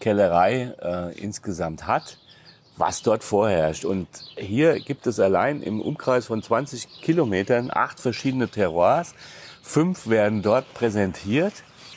Kellerei 0.00 0.74
äh, 0.82 1.18
insgesamt 1.18 1.86
hat, 1.86 2.18
was 2.76 3.02
dort 3.02 3.22
vorherrscht. 3.22 3.84
Und 3.84 4.08
hier 4.36 4.80
gibt 4.80 5.06
es 5.06 5.20
allein 5.20 5.62
im 5.62 5.80
Umkreis 5.80 6.26
von 6.26 6.42
20 6.42 7.02
Kilometern 7.02 7.70
acht 7.72 8.00
verschiedene 8.00 8.48
Terroirs. 8.48 9.14
Fünf 9.62 10.08
werden 10.08 10.42
dort 10.42 10.72
präsentiert. 10.74 11.52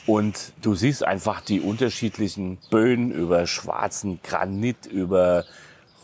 Und 0.06 0.52
du 0.60 0.74
siehst 0.74 1.02
einfach 1.02 1.40
die 1.40 1.60
unterschiedlichen 1.60 2.58
Böden 2.70 3.10
über 3.10 3.46
schwarzen 3.46 4.20
Granit, 4.22 4.84
über 4.84 5.44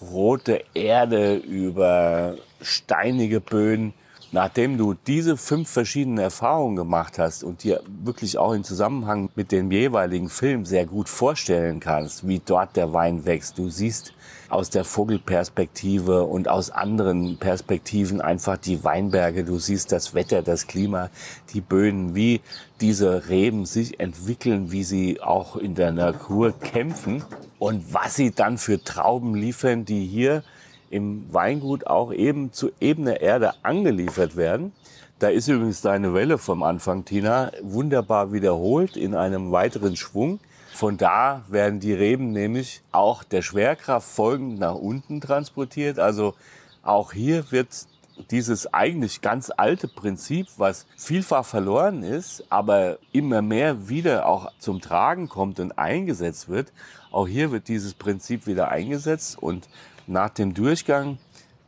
rote 0.01 0.65
Erde, 0.73 1.37
über 1.37 2.37
steinige 2.63 3.41
Böden. 3.41 3.93
Nachdem 4.33 4.79
du 4.79 4.95
diese 4.95 5.37
fünf 5.37 5.69
verschiedenen 5.69 6.19
Erfahrungen 6.19 6.77
gemacht 6.77 7.19
hast 7.19 7.43
und 7.43 7.65
dir 7.65 7.83
wirklich 8.05 8.39
auch 8.39 8.53
im 8.53 8.63
Zusammenhang 8.63 9.29
mit 9.35 9.51
dem 9.51 9.73
jeweiligen 9.73 10.29
Film 10.29 10.65
sehr 10.65 10.87
gut 10.87 11.09
vorstellen 11.09 11.81
kannst, 11.81 12.29
wie 12.29 12.41
dort 12.45 12.77
der 12.77 12.93
Wein 12.93 13.25
wächst, 13.25 13.59
du 13.59 13.71
siehst 13.71 14.13
aus 14.49 14.71
der 14.71 14.85
Vogelperspektive 14.85 16.25
und 16.25 16.49
aus 16.49 16.71
anderen 16.71 17.39
Perspektiven 17.39 18.21
einfach 18.21 18.57
die 18.57 18.85
Weinberge, 18.85 19.43
du 19.43 19.59
siehst 19.59 19.91
das 19.91 20.15
Wetter, 20.15 20.43
das 20.43 20.69
Klima, 20.69 21.11
die 21.53 21.61
Böden, 21.61 22.15
wie 22.15 22.41
diese 22.81 23.29
Reben 23.29 23.67
sich 23.67 23.99
entwickeln, 23.99 24.71
wie 24.71 24.85
sie 24.85 25.21
auch 25.21 25.57
in 25.57 25.75
der 25.75 25.91
Natur 25.91 26.53
kämpfen 26.53 27.25
und 27.59 27.93
was 27.93 28.15
sie 28.15 28.31
dann 28.31 28.59
für 28.59 28.83
Trauben 28.83 29.35
liefern, 29.35 29.85
die 29.85 30.07
hier 30.07 30.45
im 30.91 31.33
Weingut 31.33 31.87
auch 31.87 32.13
eben 32.13 32.53
zu 32.53 32.71
ebener 32.81 33.21
Erde 33.21 33.55
angeliefert 33.63 34.37
werden. 34.37 34.73
Da 35.19 35.29
ist 35.29 35.49
übrigens 35.49 35.81
deine 35.81 36.15
Welle 36.15 36.39
vom 36.39 36.63
Anfang, 36.63 37.05
Tina, 37.05 37.53
wunderbar 37.63 38.33
wiederholt 38.33 38.97
in 38.97 39.15
einem 39.15 39.53
weiteren 39.53 39.97
Schwung. 39.97 40.41
Von 40.73 40.97
da 40.97 41.43
werden 41.49 41.79
die 41.79 41.93
Reben 41.93 42.33
nämlich 42.33 42.81
auch 42.91 43.23
der 43.23 43.43
Schwerkraft 43.43 44.09
folgend 44.09 44.59
nach 44.59 44.75
unten 44.75 45.21
transportiert. 45.21 45.99
Also 45.99 46.35
auch 46.83 47.13
hier 47.13 47.51
wird 47.51 47.69
dieses 48.31 48.73
eigentlich 48.73 49.21
ganz 49.21 49.51
alte 49.55 49.89
Prinzip, 49.89 50.47
was 50.57 50.87
vielfach 50.97 51.45
verloren 51.45 52.03
ist, 52.03 52.45
aber 52.51 52.99
immer 53.13 53.43
mehr 53.43 53.89
wieder 53.89 54.27
auch 54.27 54.53
zum 54.59 54.81
Tragen 54.81 55.29
kommt 55.29 55.61
und 55.61 55.79
eingesetzt 55.79 56.49
wird. 56.49 56.73
Auch 57.11 57.29
hier 57.29 57.51
wird 57.53 57.69
dieses 57.69 57.95
Prinzip 57.95 58.47
wieder 58.47 58.71
eingesetzt 58.71 59.37
und 59.41 59.69
nach 60.11 60.31
dem 60.31 60.55
Durchgang 60.55 61.19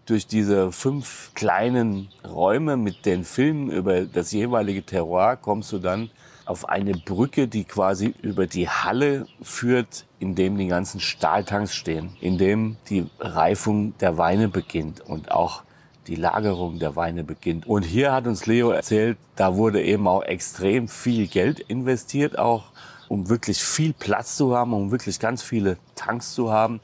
durch 0.05 0.27
diese 0.27 0.73
fünf 0.73 1.31
kleinen 1.35 2.09
Räume 2.29 2.77
mit 2.77 3.07
den 3.07 3.25
Filmen 3.25 3.71
über 3.71 4.03
das 4.03 4.33
jeweilige 4.33 4.85
Terroir 4.85 5.37
kommst 5.37 5.73
du 5.73 5.79
dann 5.79 6.11
auf 6.45 6.69
eine 6.69 6.95
Brücke, 6.95 7.47
die 7.47 7.63
quasi 7.65 8.15
über 8.21 8.49
die 8.49 8.69
Halle 8.69 9.27
führt, 9.43 10.07
in 10.19 10.35
dem 10.35 10.59
die 10.59 10.67
ganzen 10.67 10.99
Stahltanks 10.99 11.73
stehen, 11.75 12.17
in 12.21 12.37
dem 12.37 12.77
die 12.91 13.07
Reifung 13.21 13.97
der 13.99 14.19
Weine 14.19 14.49
beginnt 14.49 15.01
und 15.01 15.31
auch 15.31 15.63
die 16.09 16.17
Lagerung 16.17 16.81
der 16.81 16.97
Weine 16.97 17.23
beginnt. 17.23 17.67
Und 17.67 17.85
hier 17.85 18.13
hat 18.13 18.27
uns 18.27 18.47
Leo 18.47 18.71
erzählt, 18.71 19.19
da 19.37 19.55
wurde 19.55 19.81
eben 19.83 20.09
auch 20.09 20.25
extrem 20.25 20.89
viel 20.89 21.29
Geld 21.29 21.61
investiert, 21.61 22.37
auch 22.37 22.73
um 23.09 23.29
wirklich 23.29 23.63
viel 23.63 23.93
Platz 23.93 24.37
zu 24.37 24.57
haben, 24.57 24.73
um 24.73 24.91
wirklich 24.91 25.21
ganz 25.21 25.43
viele 25.43 25.77
Tanks 25.95 26.35
zu 26.35 26.51
haben 26.51 26.81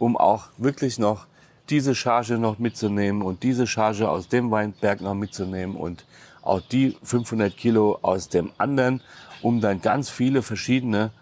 um 0.00 0.16
auch 0.16 0.46
wirklich 0.56 0.98
noch 0.98 1.26
diese 1.68 1.94
Charge 1.94 2.38
noch 2.38 2.58
mitzunehmen 2.58 3.22
und 3.22 3.44
diese 3.44 3.68
Charge 3.68 4.08
aus 4.08 4.26
dem 4.26 4.50
Weinberg 4.50 5.00
noch 5.02 5.14
mitzunehmen 5.14 5.76
und 5.76 6.04
auch 6.42 6.60
die 6.60 6.96
500 7.04 7.56
Kilo 7.56 7.98
aus 8.02 8.28
dem 8.28 8.50
anderen, 8.58 9.02
um 9.42 9.60
dann 9.60 9.80
ganz 9.80 10.10
viele 10.10 10.42
verschiedene 10.42 11.12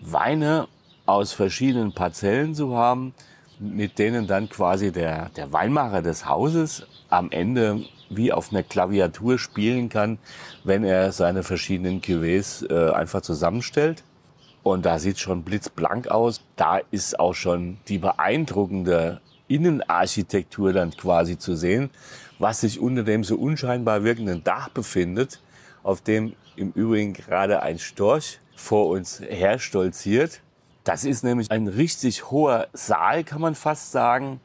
Weine 0.00 0.66
aus 1.06 1.32
verschiedenen 1.32 1.92
Parzellen 1.92 2.54
zu 2.54 2.74
haben, 2.74 3.14
mit 3.60 3.98
denen 3.98 4.26
dann 4.26 4.48
quasi 4.48 4.90
der, 4.90 5.28
der 5.36 5.52
Weinmacher 5.52 6.02
des 6.02 6.26
Hauses 6.26 6.84
am 7.10 7.30
Ende 7.30 7.84
wie 8.08 8.32
auf 8.32 8.50
einer 8.50 8.62
Klaviatur 8.62 9.38
spielen 9.38 9.88
kann, 9.88 10.18
wenn 10.64 10.84
er 10.84 11.12
seine 11.12 11.42
verschiedenen 11.42 12.00
Cuvées 12.00 12.68
äh, 12.68 12.92
einfach 12.92 13.20
zusammenstellt. 13.20 14.02
Und 14.62 14.86
da 14.86 14.98
sieht 14.98 15.18
schon 15.18 15.42
blitzblank 15.42 16.08
aus. 16.08 16.42
Da 16.56 16.78
ist 16.90 17.18
auch 17.18 17.34
schon 17.34 17.78
die 17.88 17.98
beeindruckende 17.98 19.20
Innenarchitektur 19.48 20.72
dann 20.72 20.92
quasi 20.92 21.36
zu 21.38 21.56
sehen, 21.56 21.90
was 22.38 22.60
sich 22.60 22.80
unter 22.80 23.02
dem 23.02 23.24
so 23.24 23.36
unscheinbar 23.36 24.04
wirkenden 24.04 24.44
Dach 24.44 24.68
befindet, 24.68 25.40
auf 25.82 26.00
dem 26.00 26.34
im 26.56 26.72
Übrigen 26.72 27.12
gerade 27.12 27.62
ein 27.62 27.78
Storch 27.78 28.38
vor 28.54 28.88
uns 28.88 29.20
herstolziert. 29.20 30.40
Das 30.84 31.04
ist 31.04 31.22
nämlich 31.24 31.50
ein 31.50 31.68
richtig 31.68 32.30
hoher 32.30 32.68
Saal, 32.72 33.24
kann 33.24 33.40
man 33.40 33.54
fast 33.54 33.92
sagen. 33.92 34.40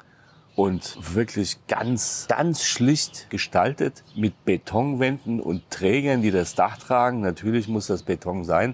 Und 0.55 0.97
wirklich 1.13 1.59
ganz, 1.67 2.25
ganz 2.27 2.63
schlicht 2.63 3.29
gestaltet 3.29 4.03
mit 4.15 4.43
Betonwänden 4.43 5.39
und 5.39 5.69
Trägern, 5.69 6.23
die 6.23 6.31
das 6.31 6.55
Dach 6.55 6.79
tragen. 6.79 7.21
Natürlich 7.21 7.67
muss 7.67 7.85
das 7.85 8.01
Beton 8.01 8.43
sein, 8.43 8.73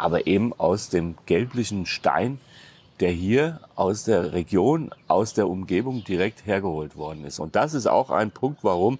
aber 0.00 0.26
eben 0.26 0.52
aus 0.58 0.88
dem 0.88 1.14
gelblichen 1.26 1.86
Stein, 1.86 2.38
der 3.00 3.10
hier 3.10 3.60
aus 3.76 4.04
der 4.04 4.32
Region, 4.32 4.90
aus 5.08 5.34
der 5.34 5.48
Umgebung 5.48 6.04
direkt 6.04 6.46
hergeholt 6.46 6.96
worden 6.96 7.24
ist. 7.24 7.38
Und 7.38 7.56
das 7.56 7.74
ist 7.74 7.86
auch 7.86 8.10
ein 8.10 8.30
Punkt, 8.30 8.62
warum 8.62 8.98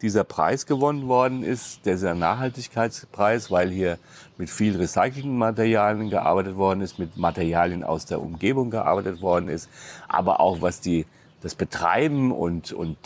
dieser 0.00 0.24
Preis 0.24 0.66
gewonnen 0.66 1.08
worden 1.08 1.42
ist, 1.42 1.84
dieser 1.84 2.14
Nachhaltigkeitspreis, 2.14 3.50
weil 3.50 3.70
hier 3.70 3.98
mit 4.36 4.48
viel 4.48 4.76
recycelten 4.76 5.36
Materialien 5.36 6.08
gearbeitet 6.08 6.56
worden 6.56 6.80
ist, 6.80 6.98
mit 6.98 7.16
Materialien 7.16 7.82
aus 7.82 8.06
der 8.06 8.20
Umgebung 8.20 8.70
gearbeitet 8.70 9.20
worden 9.20 9.48
ist, 9.48 9.68
aber 10.08 10.40
auch 10.40 10.62
was 10.62 10.80
die, 10.80 11.04
das 11.42 11.54
Betreiben 11.54 12.32
und, 12.32 12.72
und 12.72 12.96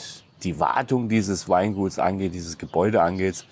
die 0.42 0.60
Wartung 0.60 1.08
dieses 1.08 1.48
Weinguts 1.48 1.98
angeht, 1.98 2.34
dieses 2.34 2.58
Gebäude 2.58 3.00
angeht. 3.00 3.46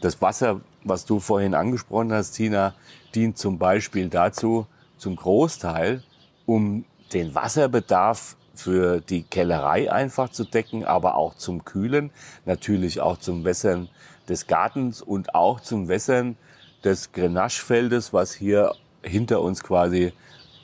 Das 0.00 0.20
Wasser, 0.22 0.60
was 0.86 1.04
du 1.04 1.20
vorhin 1.20 1.54
angesprochen 1.54 2.12
hast, 2.12 2.32
Tina, 2.32 2.74
dient 3.14 3.38
zum 3.38 3.58
Beispiel 3.58 4.08
dazu, 4.08 4.66
zum 4.96 5.16
Großteil, 5.16 6.02
um 6.46 6.84
den 7.12 7.34
Wasserbedarf 7.34 8.36
für 8.54 9.00
die 9.00 9.22
Kellerei 9.22 9.92
einfach 9.92 10.30
zu 10.30 10.44
decken, 10.44 10.84
aber 10.84 11.16
auch 11.16 11.34
zum 11.34 11.64
Kühlen, 11.64 12.10
natürlich 12.46 13.00
auch 13.00 13.18
zum 13.18 13.44
Wässern 13.44 13.88
des 14.28 14.46
Gartens 14.46 15.02
und 15.02 15.34
auch 15.34 15.60
zum 15.60 15.88
Wässern 15.88 16.36
des 16.82 17.12
Grenachefeldes, 17.12 18.12
was 18.12 18.32
hier 18.32 18.74
hinter 19.02 19.40
uns 19.40 19.62
quasi 19.62 20.12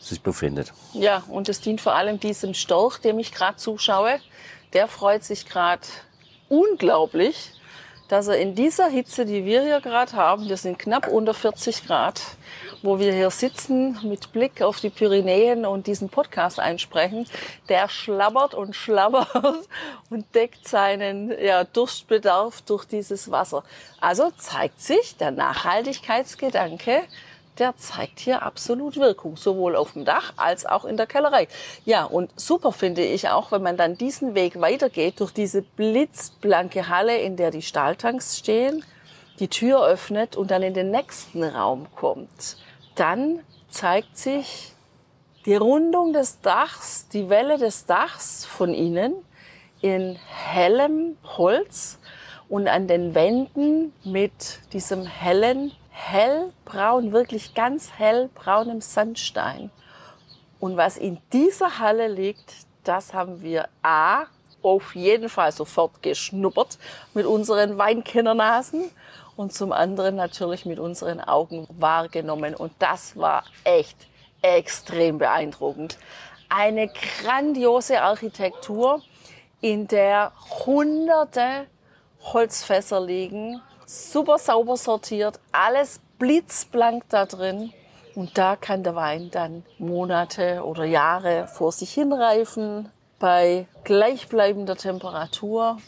sich 0.00 0.20
befindet. 0.22 0.72
Ja, 0.94 1.22
und 1.28 1.48
es 1.48 1.60
dient 1.60 1.80
vor 1.80 1.94
allem 1.94 2.18
diesem 2.18 2.54
Storch, 2.54 2.98
dem 2.98 3.18
ich 3.18 3.32
gerade 3.32 3.56
zuschaue. 3.56 4.18
Der 4.72 4.88
freut 4.88 5.22
sich 5.22 5.46
gerade 5.46 5.82
unglaublich, 6.48 7.52
dass 8.12 8.28
er 8.28 8.36
in 8.36 8.54
dieser 8.54 8.88
Hitze, 8.88 9.24
die 9.24 9.46
wir 9.46 9.62
hier 9.62 9.80
gerade 9.80 10.12
haben, 10.12 10.46
wir 10.46 10.58
sind 10.58 10.78
knapp 10.78 11.08
unter 11.08 11.32
40 11.32 11.86
Grad, 11.86 12.20
wo 12.82 12.98
wir 12.98 13.10
hier 13.10 13.30
sitzen 13.30 13.98
mit 14.02 14.32
Blick 14.32 14.60
auf 14.60 14.80
die 14.80 14.90
Pyrenäen 14.90 15.64
und 15.64 15.86
diesen 15.86 16.10
Podcast 16.10 16.60
einsprechen, 16.60 17.26
der 17.70 17.88
schlabbert 17.88 18.52
und 18.52 18.76
schlabbert 18.76 19.66
und 20.10 20.26
deckt 20.34 20.68
seinen 20.68 21.32
ja, 21.42 21.64
Durstbedarf 21.64 22.60
durch 22.60 22.84
dieses 22.84 23.30
Wasser. 23.30 23.64
Also 23.98 24.30
zeigt 24.36 24.82
sich 24.82 25.16
der 25.16 25.30
Nachhaltigkeitsgedanke 25.30 27.04
der 27.58 27.76
zeigt 27.76 28.20
hier 28.20 28.42
absolut 28.42 28.96
Wirkung, 28.96 29.36
sowohl 29.36 29.76
auf 29.76 29.92
dem 29.92 30.04
Dach 30.04 30.32
als 30.36 30.64
auch 30.64 30.84
in 30.84 30.96
der 30.96 31.06
Kellerei. 31.06 31.48
Ja, 31.84 32.04
und 32.04 32.30
super 32.40 32.72
finde 32.72 33.04
ich 33.04 33.28
auch, 33.28 33.52
wenn 33.52 33.62
man 33.62 33.76
dann 33.76 33.96
diesen 33.96 34.34
Weg 34.34 34.60
weitergeht 34.60 35.20
durch 35.20 35.32
diese 35.32 35.62
blitzblanke 35.62 36.88
Halle, 36.88 37.18
in 37.18 37.36
der 37.36 37.50
die 37.50 37.62
Stahltanks 37.62 38.38
stehen, 38.38 38.84
die 39.38 39.48
Tür 39.48 39.84
öffnet 39.84 40.36
und 40.36 40.50
dann 40.50 40.62
in 40.62 40.74
den 40.74 40.90
nächsten 40.90 41.44
Raum 41.44 41.86
kommt. 41.94 42.56
Dann 42.94 43.40
zeigt 43.68 44.16
sich 44.16 44.72
die 45.44 45.56
Rundung 45.56 46.12
des 46.12 46.40
Dachs, 46.40 47.08
die 47.08 47.28
Welle 47.28 47.58
des 47.58 47.86
Dachs 47.86 48.44
von 48.44 48.72
innen 48.72 49.14
in 49.80 50.16
hellem 50.28 51.16
Holz 51.24 51.98
und 52.48 52.68
an 52.68 52.86
den 52.86 53.14
Wänden 53.14 53.92
mit 54.04 54.60
diesem 54.72 55.04
hellen 55.04 55.72
hellbraun, 55.92 57.12
wirklich 57.12 57.54
ganz 57.54 57.92
hellbraunem 57.92 58.80
Sandstein. 58.80 59.70
Und 60.58 60.76
was 60.76 60.96
in 60.96 61.18
dieser 61.32 61.78
Halle 61.78 62.08
liegt, 62.08 62.54
das 62.84 63.14
haben 63.14 63.42
wir 63.42 63.68
A, 63.82 64.24
auf 64.62 64.94
jeden 64.94 65.28
Fall 65.28 65.52
sofort 65.52 66.02
geschnuppert 66.02 66.78
mit 67.14 67.26
unseren 67.26 67.78
Weinkennernasen 67.78 68.90
und 69.36 69.52
zum 69.52 69.72
anderen 69.72 70.16
natürlich 70.16 70.66
mit 70.66 70.78
unseren 70.78 71.20
Augen 71.20 71.66
wahrgenommen. 71.78 72.54
Und 72.54 72.72
das 72.78 73.16
war 73.16 73.44
echt 73.64 74.06
extrem 74.40 75.18
beeindruckend. 75.18 75.98
Eine 76.48 76.88
grandiose 76.88 78.02
Architektur, 78.02 79.02
in 79.60 79.86
der 79.86 80.32
hunderte 80.66 81.66
Holzfässer 82.20 83.00
liegen, 83.00 83.60
super 83.86 84.38
sauber 84.38 84.76
sortiert, 84.76 85.40
alles 85.52 86.00
blitzblank 86.18 87.04
da 87.08 87.26
drin. 87.26 87.72
Und 88.14 88.36
da 88.36 88.56
kann 88.56 88.82
der 88.82 88.94
Wein 88.94 89.30
dann 89.30 89.64
Monate 89.78 90.62
oder 90.64 90.84
Jahre 90.84 91.46
vor 91.48 91.72
sich 91.72 91.92
hinreifen 91.94 92.90
bei 93.18 93.66
gleichbleibender 93.84 94.76
Temperatur 94.76 95.78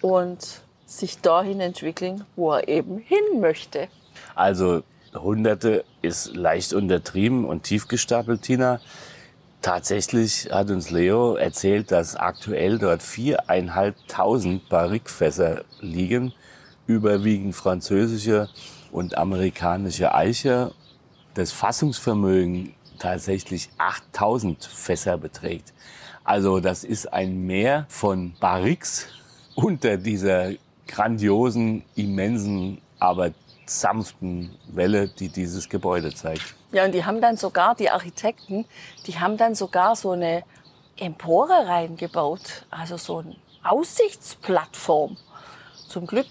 und 0.00 0.62
sich 0.86 1.20
dahin 1.20 1.60
entwickeln, 1.60 2.24
wo 2.34 2.52
er 2.52 2.66
eben 2.68 2.98
hin 2.98 3.40
möchte. 3.40 3.88
Also 4.34 4.82
Hunderte 5.14 5.84
ist 6.00 6.34
leicht 6.34 6.72
untertrieben 6.72 7.44
und 7.44 7.62
tief 7.62 7.88
gestapelt, 7.88 8.42
Tina. 8.42 8.80
Tatsächlich 9.60 10.48
hat 10.50 10.70
uns 10.70 10.90
Leo 10.90 11.36
erzählt, 11.36 11.92
dass 11.92 12.16
aktuell 12.16 12.78
dort 12.78 13.02
viereinhalbtausend 13.02 14.68
Barrikfässer 14.68 15.64
liegen, 15.80 16.34
überwiegend 16.92 17.54
französische 17.54 18.48
und 18.90 19.16
amerikanische 19.18 20.14
Eiche. 20.14 20.72
Das 21.34 21.52
Fassungsvermögen 21.52 22.74
tatsächlich 22.98 23.70
8000 23.78 24.64
Fässer 24.64 25.18
beträgt. 25.18 25.72
Also 26.24 26.60
das 26.60 26.84
ist 26.84 27.12
ein 27.12 27.46
Meer 27.46 27.86
von 27.88 28.34
Barriques 28.38 29.08
unter 29.54 29.96
dieser 29.96 30.52
grandiosen, 30.86 31.84
immensen, 31.94 32.80
aber 32.98 33.30
sanften 33.66 34.56
Welle, 34.68 35.08
die 35.08 35.28
dieses 35.28 35.68
Gebäude 35.68 36.14
zeigt. 36.14 36.54
Ja, 36.72 36.84
und 36.84 36.92
die 36.92 37.04
haben 37.04 37.20
dann 37.20 37.36
sogar, 37.36 37.74
die 37.74 37.90
Architekten, 37.90 38.66
die 39.06 39.18
haben 39.18 39.36
dann 39.36 39.54
sogar 39.54 39.96
so 39.96 40.12
eine 40.12 40.44
Empore 40.96 41.66
reingebaut, 41.66 42.66
also 42.70 42.96
so 42.96 43.18
eine 43.18 43.36
Aussichtsplattform. 43.64 45.16
Zum 45.88 46.06
Glück 46.06 46.28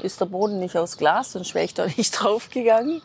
ist 0.00 0.20
der 0.20 0.26
Boden 0.26 0.58
nicht 0.58 0.76
aus 0.76 0.96
Glas, 0.96 1.32
sonst 1.32 1.54
wäre 1.54 1.64
ich 1.64 1.74
da 1.74 1.86
nicht 1.96 2.12
draufgegangen. 2.12 3.02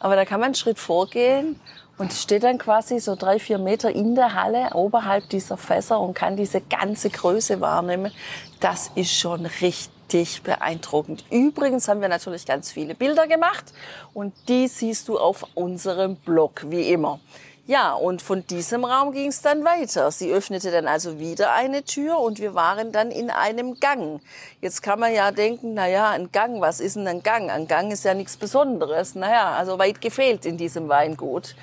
Aber 0.00 0.16
da 0.16 0.24
kann 0.24 0.40
man 0.40 0.48
einen 0.48 0.54
Schritt 0.54 0.78
vorgehen 0.78 1.58
und 1.96 2.12
steht 2.12 2.42
dann 2.42 2.58
quasi 2.58 2.98
so 2.98 3.14
drei, 3.14 3.38
vier 3.38 3.58
Meter 3.58 3.90
in 3.90 4.14
der 4.14 4.34
Halle 4.34 4.70
oberhalb 4.74 5.28
dieser 5.28 5.56
Fässer 5.56 6.00
und 6.00 6.14
kann 6.14 6.36
diese 6.36 6.60
ganze 6.60 7.10
Größe 7.10 7.60
wahrnehmen. 7.60 8.12
Das 8.60 8.90
ist 8.94 9.12
schon 9.16 9.46
richtig 9.46 10.42
beeindruckend. 10.42 11.24
Übrigens 11.30 11.88
haben 11.88 12.00
wir 12.00 12.08
natürlich 12.08 12.46
ganz 12.46 12.72
viele 12.72 12.94
Bilder 12.94 13.26
gemacht 13.26 13.72
und 14.12 14.34
die 14.48 14.68
siehst 14.68 15.08
du 15.08 15.18
auf 15.18 15.46
unserem 15.54 16.16
Blog, 16.16 16.64
wie 16.66 16.90
immer. 16.90 17.20
Ja, 17.66 17.94
und 17.94 18.20
von 18.20 18.46
diesem 18.46 18.84
Raum 18.84 19.12
ging 19.12 19.28
es 19.28 19.40
dann 19.40 19.64
weiter. 19.64 20.10
Sie 20.10 20.30
öffnete 20.30 20.70
dann 20.70 20.86
also 20.86 21.18
wieder 21.18 21.54
eine 21.54 21.82
Tür 21.82 22.18
und 22.18 22.38
wir 22.38 22.54
waren 22.54 22.92
dann 22.92 23.10
in 23.10 23.30
einem 23.30 23.80
Gang. 23.80 24.20
Jetzt 24.60 24.82
kann 24.82 25.00
man 25.00 25.14
ja 25.14 25.30
denken, 25.30 25.72
na 25.72 25.88
ja, 25.88 26.10
ein 26.10 26.30
Gang, 26.30 26.60
was 26.60 26.78
ist 26.78 26.96
denn 26.96 27.08
ein 27.08 27.22
Gang? 27.22 27.50
Ein 27.50 27.66
Gang 27.66 27.90
ist 27.90 28.04
ja 28.04 28.12
nichts 28.12 28.36
Besonderes. 28.36 29.14
Naja, 29.14 29.52
also 29.52 29.78
weit 29.78 30.02
gefehlt 30.02 30.44
in 30.44 30.58
diesem 30.58 30.90
Weingut. 30.90 31.56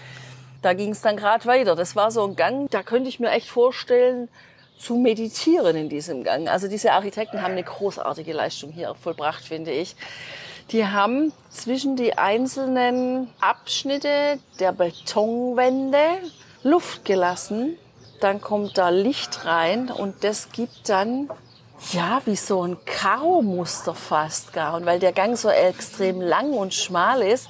Da 0.63 0.74
ging 0.74 0.91
es 0.91 1.01
dann 1.01 1.17
gerade 1.17 1.46
weiter. 1.46 1.75
Das 1.75 1.96
war 1.96 2.10
so 2.10 2.25
ein 2.25 2.36
Gang, 2.36 2.67
da 2.72 2.81
könnte 2.81 3.08
ich 3.08 3.20
mir 3.20 3.29
echt 3.29 3.50
vorstellen, 3.50 4.27
zu 4.79 4.96
meditieren 4.96 5.75
in 5.75 5.89
diesem 5.89 6.24
Gang. 6.24 6.48
Also 6.48 6.67
diese 6.67 6.93
Architekten 6.93 7.43
haben 7.43 7.51
eine 7.51 7.63
großartige 7.63 8.34
Leistung 8.34 8.72
hier 8.72 8.96
vollbracht, 8.96 9.43
finde 9.43 9.70
ich. 9.70 9.96
Die 10.72 10.88
haben 10.88 11.34
zwischen 11.50 11.98
die 11.98 12.18
einzelnen 12.18 13.28
Abschnitte 13.42 14.40
der 14.60 14.72
Betonwände 14.72 16.00
Luft 16.63 17.04
gelassen. 17.04 17.78
Dann 18.22 18.40
kommt 18.40 18.78
da 18.78 18.88
Licht 18.88 19.46
rein 19.46 19.90
und 19.92 20.24
das 20.24 20.51
gibt 20.51 20.88
dann 20.88 21.30
ja, 21.92 22.22
wie 22.25 22.36
so 22.36 22.63
ein 22.63 22.78
Karo-Muster 22.86 23.96
fast 23.96 24.54
gar. 24.54 24.75
Und 24.75 24.86
weil 24.86 25.00
der 25.00 25.12
Gang 25.12 25.36
so 25.36 25.50
extrem 25.50 26.22
lang 26.22 26.54
und 26.54 26.74
schmal 26.74 27.22
ist, 27.22 27.50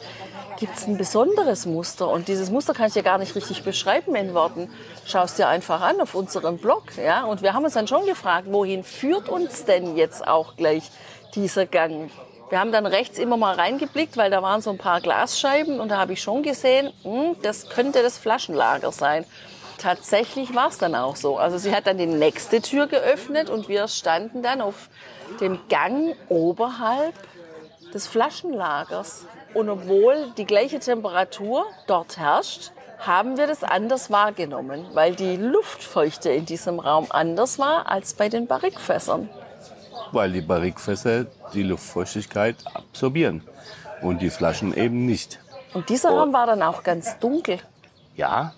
gibt 0.57 0.77
es 0.77 0.87
ein 0.87 0.97
besonderes 0.97 1.65
Muster. 1.65 2.07
Und 2.07 2.27
dieses 2.27 2.49
Muster 2.49 2.73
kann 2.73 2.87
ich 2.87 2.93
dir 2.93 3.03
gar 3.03 3.17
nicht 3.17 3.35
richtig 3.35 3.63
beschreiben 3.63 4.15
in 4.15 4.33
Worten. 4.33 4.69
Schau 5.05 5.23
es 5.23 5.35
dir 5.35 5.47
einfach 5.47 5.81
an 5.81 5.99
auf 6.01 6.15
unserem 6.15 6.57
Blog. 6.57 6.83
Ja? 6.97 7.25
Und 7.25 7.41
wir 7.41 7.53
haben 7.53 7.65
uns 7.65 7.73
dann 7.73 7.87
schon 7.87 8.05
gefragt, 8.05 8.47
wohin 8.49 8.83
führt 8.83 9.29
uns 9.29 9.65
denn 9.65 9.97
jetzt 9.97 10.25
auch 10.25 10.55
gleich 10.55 10.89
dieser 11.35 11.65
Gang? 11.65 12.09
Wir 12.51 12.59
haben 12.59 12.73
dann 12.73 12.85
rechts 12.85 13.17
immer 13.17 13.37
mal 13.37 13.55
reingeblickt, 13.55 14.17
weil 14.17 14.29
da 14.29 14.43
waren 14.43 14.61
so 14.61 14.71
ein 14.71 14.77
paar 14.77 14.99
Glasscheiben 14.99 15.79
und 15.79 15.87
da 15.87 15.97
habe 15.97 16.11
ich 16.11 16.21
schon 16.21 16.43
gesehen, 16.43 16.91
hm, 17.03 17.37
das 17.41 17.69
könnte 17.69 18.03
das 18.03 18.17
Flaschenlager 18.17 18.91
sein. 18.91 19.23
Tatsächlich 19.77 20.53
war 20.53 20.67
es 20.67 20.77
dann 20.77 20.93
auch 20.93 21.15
so. 21.15 21.37
Also 21.37 21.57
sie 21.57 21.73
hat 21.73 21.87
dann 21.87 21.97
die 21.97 22.05
nächste 22.05 22.61
Tür 22.61 22.87
geöffnet 22.87 23.49
und 23.49 23.69
wir 23.69 23.87
standen 23.87 24.43
dann 24.43 24.59
auf 24.59 24.89
dem 25.39 25.59
Gang 25.69 26.13
oberhalb 26.27 27.13
des 27.93 28.05
Flaschenlagers. 28.07 29.25
Und 29.53 29.69
obwohl 29.69 30.33
die 30.35 30.45
gleiche 30.45 30.79
Temperatur 30.79 31.65
dort 31.87 32.17
herrscht, 32.17 32.71
haben 32.99 33.37
wir 33.37 33.47
das 33.47 33.63
anders 33.63 34.11
wahrgenommen, 34.11 34.85
weil 34.91 35.15
die 35.15 35.37
Luftfeuchte 35.37 36.29
in 36.29 36.45
diesem 36.45 36.81
Raum 36.81 37.07
anders 37.11 37.59
war 37.59 37.89
als 37.89 38.13
bei 38.13 38.27
den 38.27 38.45
Barrikfässern 38.45 39.29
weil 40.13 40.31
die 40.31 40.41
Barrikfässer 40.41 41.25
die 41.53 41.63
Luftfeuchtigkeit 41.63 42.55
absorbieren 42.73 43.43
und 44.01 44.21
die 44.21 44.29
Flaschen 44.29 44.73
eben 44.73 45.05
nicht. 45.05 45.39
Und 45.73 45.89
dieser 45.89 46.11
Raum 46.11 46.33
war 46.33 46.45
dann 46.45 46.61
auch 46.61 46.83
ganz 46.83 47.17
dunkel. 47.19 47.59
Ja, 48.15 48.53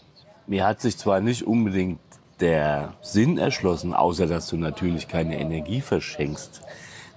mir 0.48 0.66
hat 0.66 0.82
sich 0.82 0.98
zwar 0.98 1.20
nicht 1.20 1.44
unbedingt 1.44 2.00
der 2.40 2.94
Sinn 3.02 3.38
erschlossen, 3.38 3.94
außer 3.94 4.28
dass 4.28 4.48
du 4.48 4.58
natürlich 4.58 5.08
keine 5.08 5.40
Energie 5.40 5.82
verschenkst. 5.82 6.62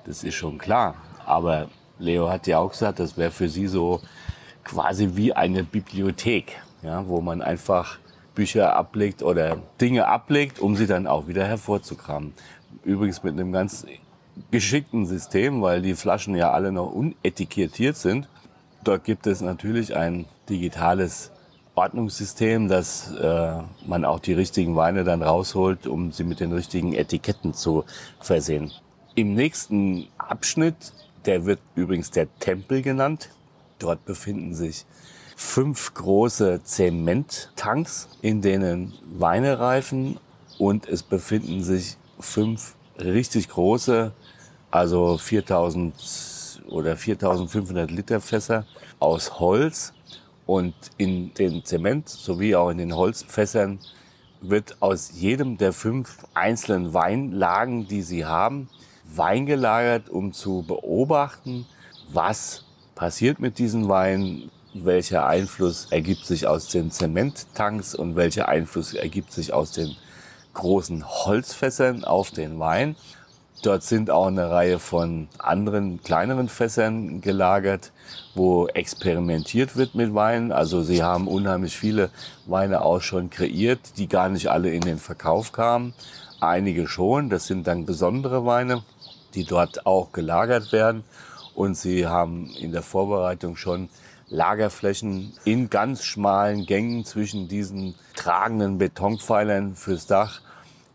Das 0.04 0.22
ist 0.22 0.34
schon 0.34 0.58
klar. 0.58 0.94
Aber 1.24 1.68
Leo 1.98 2.28
hat 2.30 2.46
ja 2.46 2.58
auch 2.58 2.70
gesagt, 2.70 3.00
das 3.00 3.16
wäre 3.16 3.30
für 3.30 3.48
sie 3.48 3.66
so 3.66 4.00
quasi 4.62 5.10
wie 5.14 5.32
eine 5.32 5.64
Bibliothek, 5.64 6.56
ja, 6.82 7.06
wo 7.08 7.20
man 7.20 7.42
einfach 7.42 7.98
Bücher 8.34 8.76
ablegt 8.76 9.22
oder 9.22 9.56
Dinge 9.80 10.06
ablegt, 10.06 10.60
um 10.60 10.76
sie 10.76 10.86
dann 10.86 11.06
auch 11.06 11.26
wieder 11.26 11.46
hervorzukramen. 11.46 12.34
Übrigens 12.84 13.22
mit 13.22 13.32
einem 13.32 13.50
ganz 13.50 13.86
geschickten 14.50 15.06
System, 15.06 15.62
weil 15.62 15.82
die 15.82 15.94
Flaschen 15.94 16.34
ja 16.34 16.50
alle 16.52 16.72
noch 16.72 16.92
unetikettiert 16.92 17.96
sind. 17.96 18.28
Dort 18.84 19.04
gibt 19.04 19.26
es 19.26 19.40
natürlich 19.40 19.96
ein 19.96 20.26
digitales 20.48 21.30
Ordnungssystem, 21.74 22.68
dass 22.68 23.12
äh, 23.12 23.58
man 23.86 24.04
auch 24.04 24.20
die 24.20 24.32
richtigen 24.32 24.76
Weine 24.76 25.04
dann 25.04 25.22
rausholt, 25.22 25.86
um 25.86 26.12
sie 26.12 26.24
mit 26.24 26.40
den 26.40 26.52
richtigen 26.52 26.94
Etiketten 26.94 27.52
zu 27.52 27.84
versehen. 28.20 28.72
Im 29.14 29.34
nächsten 29.34 30.08
Abschnitt, 30.18 30.92
der 31.26 31.44
wird 31.44 31.60
übrigens 31.74 32.10
der 32.10 32.28
Tempel 32.38 32.82
genannt, 32.82 33.30
dort 33.78 34.04
befinden 34.04 34.54
sich 34.54 34.86
fünf 35.36 35.92
große 35.92 36.62
Zementtanks, 36.64 38.08
in 38.22 38.40
denen 38.40 38.94
Weine 39.04 39.58
reifen 39.58 40.18
und 40.58 40.88
es 40.88 41.02
befinden 41.02 41.62
sich 41.62 41.98
fünf 42.18 42.74
richtig 42.98 43.50
große 43.50 44.12
also 44.70 45.18
4000 45.18 46.62
oder 46.68 46.96
4500 46.96 47.90
Liter 47.90 48.20
Fässer 48.20 48.66
aus 48.98 49.38
Holz 49.38 49.92
und 50.46 50.74
in 50.96 51.34
den 51.34 51.64
Zement 51.64 52.08
sowie 52.08 52.54
auch 52.54 52.70
in 52.70 52.78
den 52.78 52.94
Holzfässern 52.94 53.78
wird 54.40 54.76
aus 54.80 55.12
jedem 55.14 55.58
der 55.58 55.72
fünf 55.72 56.24
einzelnen 56.34 56.94
Weinlagen, 56.94 57.88
die 57.88 58.02
sie 58.02 58.24
haben, 58.24 58.68
Wein 59.04 59.46
gelagert, 59.46 60.08
um 60.08 60.32
zu 60.32 60.64
beobachten, 60.66 61.66
was 62.12 62.64
passiert 62.94 63.40
mit 63.40 63.58
diesen 63.58 63.88
Weinen, 63.88 64.50
welcher 64.74 65.26
Einfluss 65.26 65.86
ergibt 65.90 66.26
sich 66.26 66.46
aus 66.46 66.68
den 66.68 66.90
Zementtanks 66.90 67.94
und 67.94 68.16
welcher 68.16 68.48
Einfluss 68.48 68.94
ergibt 68.94 69.32
sich 69.32 69.52
aus 69.52 69.72
den 69.72 69.96
großen 70.54 71.06
Holzfässern 71.06 72.04
auf 72.04 72.30
den 72.30 72.58
Wein. 72.58 72.96
Dort 73.62 73.82
sind 73.82 74.10
auch 74.10 74.26
eine 74.26 74.50
Reihe 74.50 74.78
von 74.78 75.28
anderen 75.38 76.02
kleineren 76.02 76.48
Fässern 76.48 77.20
gelagert, 77.20 77.92
wo 78.34 78.66
experimentiert 78.68 79.76
wird 79.76 79.94
mit 79.94 80.14
Wein. 80.14 80.52
Also 80.52 80.82
sie 80.82 81.02
haben 81.02 81.26
unheimlich 81.26 81.76
viele 81.76 82.10
Weine 82.46 82.82
auch 82.82 83.00
schon 83.00 83.30
kreiert, 83.30 83.80
die 83.96 84.08
gar 84.08 84.28
nicht 84.28 84.48
alle 84.48 84.70
in 84.70 84.82
den 84.82 84.98
Verkauf 84.98 85.52
kamen. 85.52 85.94
Einige 86.40 86.86
schon, 86.86 87.30
das 87.30 87.46
sind 87.46 87.66
dann 87.66 87.86
besondere 87.86 88.44
Weine, 88.44 88.82
die 89.34 89.44
dort 89.44 89.86
auch 89.86 90.12
gelagert 90.12 90.72
werden. 90.72 91.02
Und 91.54 91.76
sie 91.76 92.06
haben 92.06 92.50
in 92.60 92.72
der 92.72 92.82
Vorbereitung 92.82 93.56
schon 93.56 93.88
Lagerflächen 94.28 95.32
in 95.44 95.70
ganz 95.70 96.04
schmalen 96.04 96.66
Gängen 96.66 97.04
zwischen 97.04 97.48
diesen 97.48 97.94
tragenden 98.14 98.76
Betonpfeilern 98.76 99.76
fürs 99.76 100.06
Dach 100.06 100.40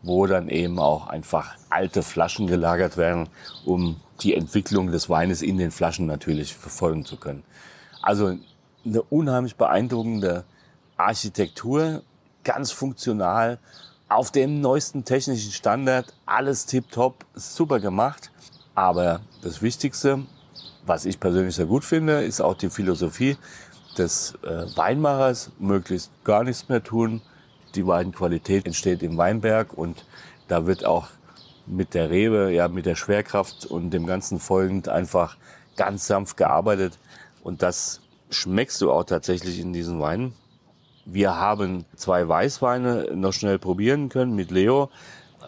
wo 0.02 0.26
dann 0.26 0.48
eben 0.48 0.78
auch 0.78 1.06
einfach 1.06 1.54
alte 1.70 2.02
Flaschen 2.02 2.46
gelagert 2.46 2.96
werden, 2.96 3.28
um 3.64 4.00
die 4.20 4.34
Entwicklung 4.34 4.90
des 4.90 5.08
Weines 5.08 5.42
in 5.42 5.58
den 5.58 5.70
Flaschen 5.70 6.06
natürlich 6.06 6.54
verfolgen 6.54 7.04
zu 7.04 7.16
können. 7.16 7.42
Also 8.02 8.36
eine 8.84 9.02
unheimlich 9.02 9.56
beeindruckende 9.56 10.44
Architektur, 10.96 12.02
ganz 12.44 12.72
funktional, 12.72 13.58
auf 14.08 14.30
dem 14.30 14.60
neuesten 14.60 15.04
technischen 15.04 15.52
Standard, 15.52 16.12
alles 16.26 16.66
tiptop, 16.66 17.24
super 17.34 17.80
gemacht. 17.80 18.30
Aber 18.74 19.20
das 19.42 19.62
Wichtigste, 19.62 20.24
was 20.84 21.04
ich 21.04 21.18
persönlich 21.18 21.54
sehr 21.54 21.66
gut 21.66 21.84
finde, 21.84 22.22
ist 22.22 22.40
auch 22.40 22.54
die 22.54 22.70
Philosophie 22.70 23.36
des 23.96 24.34
äh, 24.42 24.76
Weinmachers, 24.76 25.50
möglichst 25.58 26.10
gar 26.24 26.44
nichts 26.44 26.68
mehr 26.68 26.82
tun. 26.82 27.20
Die 27.74 27.86
Weinqualität 27.86 28.66
entsteht 28.66 29.02
im 29.02 29.16
Weinberg 29.16 29.72
und 29.72 30.04
da 30.48 30.66
wird 30.66 30.84
auch 30.84 31.08
mit 31.66 31.94
der 31.94 32.10
Rebe, 32.10 32.52
ja, 32.52 32.68
mit 32.68 32.86
der 32.86 32.96
Schwerkraft 32.96 33.66
und 33.66 33.90
dem 33.90 34.06
Ganzen 34.06 34.38
folgend 34.38 34.88
einfach 34.88 35.36
ganz 35.76 36.06
sanft 36.06 36.36
gearbeitet. 36.36 36.98
Und 37.42 37.62
das 37.62 38.00
schmeckst 38.30 38.80
du 38.80 38.90
auch 38.90 39.04
tatsächlich 39.04 39.60
in 39.60 39.72
diesen 39.72 40.00
Weinen. 40.00 40.34
Wir 41.04 41.36
haben 41.36 41.84
zwei 41.96 42.26
Weißweine 42.26 43.14
noch 43.14 43.32
schnell 43.32 43.58
probieren 43.58 44.08
können 44.08 44.34
mit 44.34 44.50
Leo. 44.50 44.90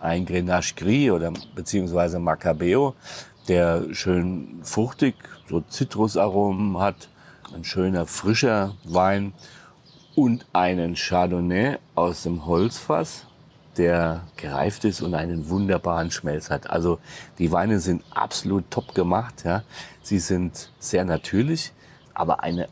Ein 0.01 0.27
Grenache 0.27 0.75
Gris 0.75 1.11
oder 1.11 1.33
beziehungsweise 1.55 2.19
Macabeo, 2.19 2.95
der 3.49 3.95
schön 3.95 4.61
fruchtig, 4.63 5.15
so 5.49 5.61
Zitrusaromen 5.61 6.79
hat. 6.79 7.09
Ein 7.55 7.65
schöner, 7.65 8.07
frischer 8.07 8.75
Wein. 8.85 9.33
Und 10.15 10.47
einen 10.53 10.95
Chardonnay 10.95 11.79
aus 11.95 12.23
dem 12.23 12.47
Holzfass, 12.47 13.27
der 13.77 14.23
gereift 14.37 14.85
ist 14.85 15.03
und 15.03 15.15
einen 15.15 15.49
wunderbaren 15.49 16.11
Schmelz 16.11 16.51
hat. 16.51 16.71
Also 16.71 17.01
die 17.39 17.51
Weine 17.51 17.81
sind 17.81 18.05
absolut 18.11 18.71
top 18.71 18.95
gemacht. 18.95 19.45
Ja. 19.45 19.65
Sie 20.03 20.21
sind 20.21 20.71
sehr 20.79 21.05
natürlich, 21.05 21.73
aber 22.15 22.43
eine 22.43 22.69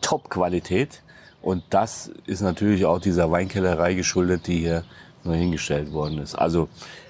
Top-Qualität. 0.00 1.02
Und 1.42 1.64
das 1.70 2.10
ist 2.24 2.40
natürlich 2.40 2.86
auch 2.86 2.98
dieser 2.98 3.30
Weinkellerei 3.30 3.94
geschuldet, 3.94 4.46
die 4.46 4.58
hier 4.60 4.84
neu 5.22 5.36
hingestellt 5.36 5.92
worden 5.92 6.18
ist. 6.18 6.34
Also 6.34 6.68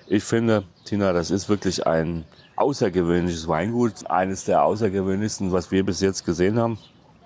ich 0.09 0.25
finde, 0.25 0.65
Tina, 0.85 1.13
das 1.13 1.31
ist 1.31 1.49
wirklich 1.49 1.87
ein 1.87 2.25
außergewöhnliches 2.57 3.49
Weingut. 3.49 4.11
Eines 4.11 4.45
der 4.45 4.65
außergewöhnlichsten, 4.65 5.53
was 5.53 5.71
wir 5.71 5.85
bis 5.85 6.01
jetzt 6.01 6.25
gesehen 6.25 6.59
haben. 6.59 6.79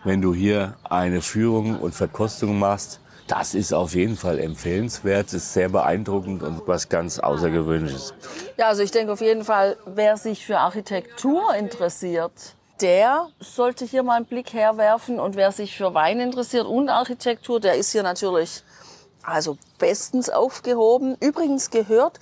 Wenn 0.02 0.22
du 0.22 0.32
hier 0.32 0.76
eine 0.84 1.20
Führung 1.20 1.78
und 1.78 1.94
Verkostung 1.94 2.58
machst, 2.58 3.00
das 3.26 3.54
ist 3.54 3.74
auf 3.74 3.94
jeden 3.94 4.16
Fall 4.16 4.38
empfehlenswert, 4.38 5.32
ist 5.34 5.52
sehr 5.52 5.68
beeindruckend 5.68 6.42
und 6.42 6.66
was 6.66 6.88
ganz 6.88 7.18
Außergewöhnliches. 7.18 8.14
Ja, 8.56 8.68
also 8.68 8.82
ich 8.82 8.90
denke 8.90 9.12
auf 9.12 9.20
jeden 9.20 9.44
Fall, 9.44 9.76
wer 9.86 10.16
sich 10.16 10.46
für 10.46 10.58
Architektur 10.58 11.54
interessiert, 11.54 12.32
der 12.80 13.28
sollte 13.40 13.84
hier 13.84 14.02
mal 14.02 14.16
einen 14.16 14.24
Blick 14.24 14.54
herwerfen. 14.54 15.20
Und 15.20 15.36
wer 15.36 15.52
sich 15.52 15.76
für 15.76 15.92
Wein 15.92 16.18
interessiert 16.18 16.66
und 16.66 16.88
Architektur, 16.88 17.60
der 17.60 17.74
ist 17.74 17.92
hier 17.92 18.02
natürlich 18.02 18.64
also 19.22 19.58
bestens 19.78 20.30
aufgehoben. 20.30 21.16
Übrigens 21.20 21.70
gehört 21.70 22.18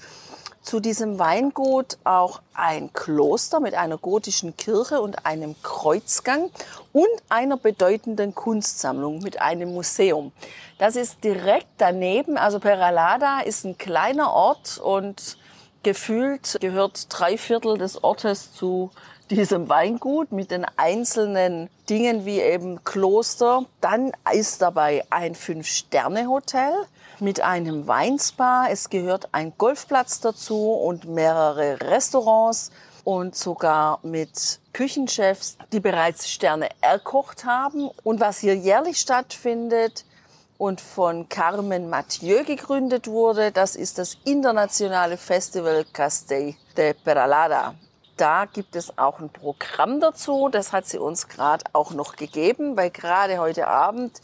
zu 0.69 0.81
diesem 0.81 1.19
Weingut 1.19 1.97
auch 2.05 2.43
ein 2.53 2.93
Kloster 2.93 3.59
mit 3.59 3.73
einer 3.73 3.97
gotischen 3.97 4.55
Kirche 4.55 5.01
und 5.01 5.25
einem 5.25 5.55
Kreuzgang 5.63 6.51
und 6.93 7.09
einer 7.31 7.57
bedeutenden 7.57 8.35
Kunstsammlung 8.35 9.21
mit 9.21 9.41
einem 9.41 9.73
Museum. 9.73 10.31
Das 10.77 10.95
ist 10.95 11.25
direkt 11.25 11.69
daneben. 11.79 12.37
Also 12.37 12.61
Peralada 12.61 13.41
ist 13.41 13.65
ein 13.65 13.79
kleiner 13.79 14.31
Ort 14.31 14.77
und 14.77 15.39
gefühlt 15.85 16.59
gehört 16.61 17.07
drei 17.09 17.39
Viertel 17.39 17.79
des 17.79 18.05
Ortes 18.05 18.53
zu 18.53 18.91
diesem 19.31 19.69
Weingut 19.69 20.33
mit 20.33 20.51
den 20.51 20.67
einzelnen 20.77 21.69
Dingen 21.89 22.25
wie 22.25 22.41
eben 22.41 22.83
Kloster. 22.85 23.65
Dann 23.81 24.13
ist 24.33 24.63
dabei 24.63 25.05
ein 25.11 25.35
Fünf-Sterne-Hotel 25.35 26.73
mit 27.21 27.41
einem 27.41 27.87
Weinspa. 27.87 28.69
Es 28.71 28.91
gehört 28.91 29.29
ein 29.33 29.53
Golfplatz 29.59 30.21
dazu 30.21 30.73
und 30.73 31.07
mehrere 31.07 31.81
Restaurants 31.81 32.71
und 33.05 33.35
sogar 33.35 34.01
mit 34.03 34.61
Küchenchefs, 34.73 35.57
die 35.73 35.81
bereits 35.81 36.29
Sterne 36.29 36.69
erkocht 36.81 37.45
haben. 37.45 37.91
Und 38.05 38.21
was 38.21 38.39
hier 38.39 38.55
jährlich 38.55 38.99
stattfindet 38.99 40.05
und 40.59 40.81
von 40.81 41.29
Carmen 41.29 41.89
Mathieu 41.89 42.45
gegründet 42.45 43.07
wurde, 43.07 43.53
das 43.53 43.77
ist 43.77 43.99
das 43.99 44.19
internationale 44.25 45.17
Festival 45.17 45.85
Castell 45.93 46.55
de 46.77 46.95
Peralada. 46.95 47.75
Da 48.19 48.47
gibt 48.47 48.75
es 48.75 48.99
auch 48.99 49.21
ein 49.21 49.31
Programm 49.31 50.01
dazu, 50.01 50.49
das 50.51 50.73
hat 50.73 50.89
sie 50.89 50.99
uns 50.99 51.29
gerade 51.29 51.65
auch 51.73 51.93
noch 51.93 52.17
gegeben, 52.17 52.77
weil 52.77 52.91
gerade 52.91 53.39
heute 53.39 53.69
Abend 53.69 54.21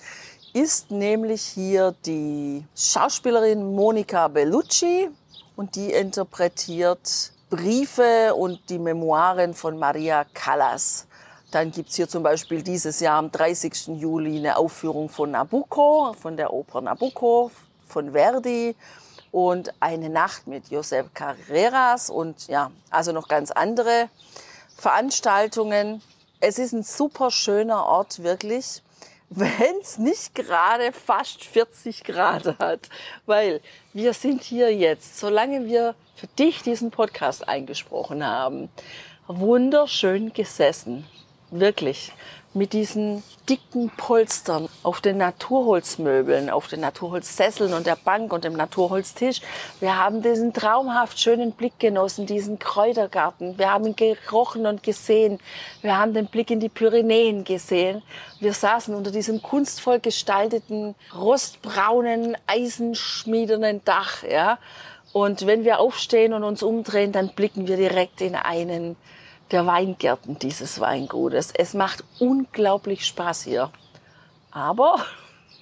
ist 0.52 0.90
nämlich 0.90 1.42
hier 1.42 1.94
die 2.04 2.64
Schauspielerin 2.74 3.72
Monica 3.76 4.26
Bellucci 4.26 5.10
und 5.54 5.76
die 5.76 5.92
interpretiert 5.92 7.32
Briefe 7.50 8.34
und 8.34 8.68
die 8.68 8.80
Memoiren 8.80 9.54
von 9.54 9.78
Maria 9.78 10.24
Callas. 10.34 11.06
Dann 11.52 11.70
gibt's 11.70 11.94
hier 11.94 12.08
zum 12.08 12.24
Beispiel 12.24 12.62
dieses 12.62 12.98
Jahr 12.98 13.18
am 13.18 13.30
30. 13.30 13.86
Juli 14.00 14.38
eine 14.38 14.56
Aufführung 14.56 15.08
von 15.08 15.30
Nabucco, 15.30 16.16
von 16.20 16.36
der 16.36 16.52
Oper 16.52 16.80
Nabucco 16.80 17.52
von 17.86 18.10
Verdi 18.10 18.74
und 19.34 19.74
eine 19.80 20.10
Nacht 20.10 20.46
mit 20.46 20.70
Josep 20.70 21.12
Carreras 21.12 22.08
und 22.08 22.46
ja, 22.46 22.70
also 22.90 23.10
noch 23.10 23.26
ganz 23.26 23.50
andere 23.50 24.08
Veranstaltungen. 24.76 26.00
Es 26.38 26.60
ist 26.60 26.72
ein 26.72 26.84
super 26.84 27.32
schöner 27.32 27.84
Ort, 27.84 28.22
wirklich 28.22 28.80
wenn 29.30 29.80
es 29.82 29.98
nicht 29.98 30.36
gerade 30.36 30.92
fast 30.92 31.42
40 31.42 32.04
Grad 32.04 32.60
hat. 32.60 32.88
Weil 33.26 33.60
wir 33.92 34.14
sind 34.14 34.44
hier 34.44 34.72
jetzt, 34.72 35.18
solange 35.18 35.66
wir 35.66 35.96
für 36.14 36.28
dich 36.28 36.62
diesen 36.62 36.92
Podcast 36.92 37.48
eingesprochen 37.48 38.24
haben, 38.24 38.68
wunderschön 39.26 40.32
gesessen. 40.32 41.08
Wirklich 41.50 42.12
mit 42.54 42.72
diesen 42.72 43.22
dicken 43.48 43.90
Polstern 43.90 44.68
auf 44.82 45.00
den 45.00 45.18
Naturholzmöbeln, 45.18 46.48
auf 46.48 46.68
den 46.68 46.80
Naturholzsesseln 46.80 47.74
und 47.74 47.86
der 47.86 47.96
Bank 47.96 48.32
und 48.32 48.44
dem 48.44 48.54
Naturholztisch. 48.54 49.40
Wir 49.80 49.98
haben 49.98 50.22
diesen 50.22 50.52
traumhaft 50.52 51.18
schönen 51.18 51.52
Blick 51.52 51.78
genossen, 51.78 52.26
diesen 52.26 52.58
Kräutergarten. 52.58 53.58
Wir 53.58 53.70
haben 53.70 53.86
ihn 53.86 53.96
gerochen 53.96 54.66
und 54.66 54.82
gesehen. 54.82 55.40
Wir 55.82 55.98
haben 55.98 56.14
den 56.14 56.26
Blick 56.26 56.50
in 56.50 56.60
die 56.60 56.68
Pyrenäen 56.68 57.44
gesehen. 57.44 58.02
Wir 58.38 58.54
saßen 58.54 58.94
unter 58.94 59.10
diesem 59.10 59.42
kunstvoll 59.42 59.98
gestalteten, 59.98 60.94
rostbraunen, 61.14 62.36
eisenschmiedenen 62.46 63.84
Dach, 63.84 64.22
ja. 64.22 64.58
Und 65.12 65.46
wenn 65.46 65.64
wir 65.64 65.78
aufstehen 65.78 66.32
und 66.32 66.42
uns 66.42 66.62
umdrehen, 66.62 67.12
dann 67.12 67.28
blicken 67.28 67.68
wir 67.68 67.76
direkt 67.76 68.20
in 68.20 68.34
einen 68.34 68.96
der 69.54 69.66
Weingärten 69.66 70.36
dieses 70.36 70.80
Weingutes. 70.80 71.52
Es 71.52 71.74
macht 71.74 72.02
unglaublich 72.18 73.06
Spaß 73.06 73.44
hier. 73.44 73.70
Aber 74.50 74.96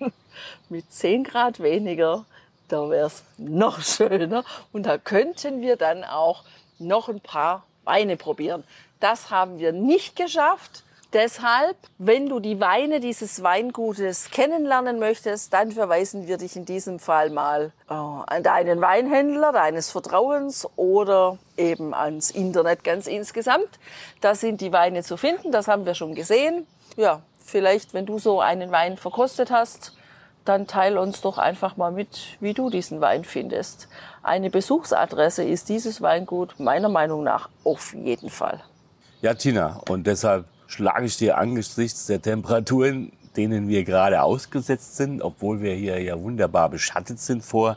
mit 0.70 0.90
10 0.90 1.24
Grad 1.24 1.60
weniger, 1.60 2.24
da 2.68 2.88
wäre 2.88 3.08
es 3.08 3.22
noch 3.36 3.82
schöner. 3.82 4.44
Und 4.72 4.84
da 4.84 4.96
könnten 4.96 5.60
wir 5.60 5.76
dann 5.76 6.04
auch 6.04 6.44
noch 6.78 7.10
ein 7.10 7.20
paar 7.20 7.66
Weine 7.84 8.16
probieren. 8.16 8.64
Das 8.98 9.30
haben 9.30 9.58
wir 9.58 9.72
nicht 9.72 10.16
geschafft. 10.16 10.84
Deshalb, 11.12 11.76
wenn 11.98 12.30
du 12.30 12.40
die 12.40 12.58
Weine 12.58 12.98
dieses 12.98 13.42
Weingutes 13.42 14.30
kennenlernen 14.30 14.98
möchtest, 14.98 15.52
dann 15.52 15.70
verweisen 15.70 16.26
wir 16.26 16.38
dich 16.38 16.56
in 16.56 16.64
diesem 16.64 16.98
Fall 16.98 17.28
mal 17.28 17.72
äh, 17.90 17.92
an 17.92 18.42
deinen 18.42 18.80
Weinhändler 18.80 19.52
deines 19.52 19.90
Vertrauens 19.90 20.66
oder 20.76 21.36
eben 21.58 21.92
ans 21.92 22.30
Internet 22.30 22.82
ganz 22.82 23.06
insgesamt. 23.06 23.68
Da 24.22 24.34
sind 24.34 24.62
die 24.62 24.72
Weine 24.72 25.02
zu 25.02 25.18
finden, 25.18 25.52
das 25.52 25.68
haben 25.68 25.84
wir 25.84 25.94
schon 25.94 26.14
gesehen. 26.14 26.66
Ja, 26.96 27.20
vielleicht, 27.44 27.92
wenn 27.92 28.06
du 28.06 28.18
so 28.18 28.40
einen 28.40 28.70
Wein 28.70 28.96
verkostet 28.96 29.50
hast, 29.50 29.94
dann 30.46 30.66
teil 30.66 30.96
uns 30.96 31.20
doch 31.20 31.36
einfach 31.36 31.76
mal 31.76 31.92
mit, 31.92 32.38
wie 32.40 32.54
du 32.54 32.70
diesen 32.70 33.02
Wein 33.02 33.24
findest. 33.24 33.86
Eine 34.22 34.48
Besuchsadresse 34.48 35.44
ist 35.44 35.68
dieses 35.68 36.00
Weingut 36.00 36.58
meiner 36.58 36.88
Meinung 36.88 37.22
nach 37.22 37.50
auf 37.64 37.92
jeden 37.92 38.30
Fall. 38.30 38.62
Ja, 39.20 39.34
Tina, 39.34 39.80
und 39.88 40.06
deshalb 40.06 40.46
schlage 40.72 41.04
ich 41.04 41.18
dir 41.18 41.36
angesichts 41.36 42.06
der 42.06 42.22
Temperaturen, 42.22 43.12
denen 43.36 43.68
wir 43.68 43.84
gerade 43.84 44.22
ausgesetzt 44.22 44.96
sind, 44.96 45.20
obwohl 45.20 45.60
wir 45.60 45.74
hier 45.74 46.00
ja 46.02 46.18
wunderbar 46.18 46.70
beschattet 46.70 47.20
sind 47.20 47.44
vor, 47.44 47.76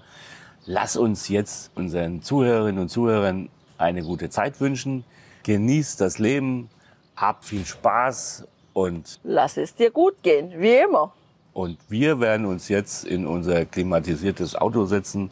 lass 0.66 0.96
uns 0.96 1.28
jetzt 1.28 1.72
unseren 1.76 2.22
Zuhörerinnen 2.22 2.82
und 2.82 2.90
Zuhörern 2.90 3.50
eine 3.78 4.02
gute 4.02 4.30
Zeit 4.30 4.62
wünschen. 4.62 5.04
Genieß 5.44 5.98
das 5.98 6.20
Leben, 6.20 6.70
hab 7.18 7.44
viel 7.44 7.66
Spaß 7.66 8.48
und 8.74 9.20
lass 9.24 9.58
es 9.58 9.76
dir 9.76 9.92
gut 9.92 10.24
gehen, 10.24 10.54
wie 10.58 10.76
immer. 10.76 11.12
Und 11.54 11.78
wir 11.90 12.22
werden 12.22 12.46
uns 12.46 12.70
jetzt 12.70 13.04
in 13.04 13.28
unser 13.28 13.66
klimatisiertes 13.66 14.56
Auto 14.56 14.86
setzen 14.86 15.32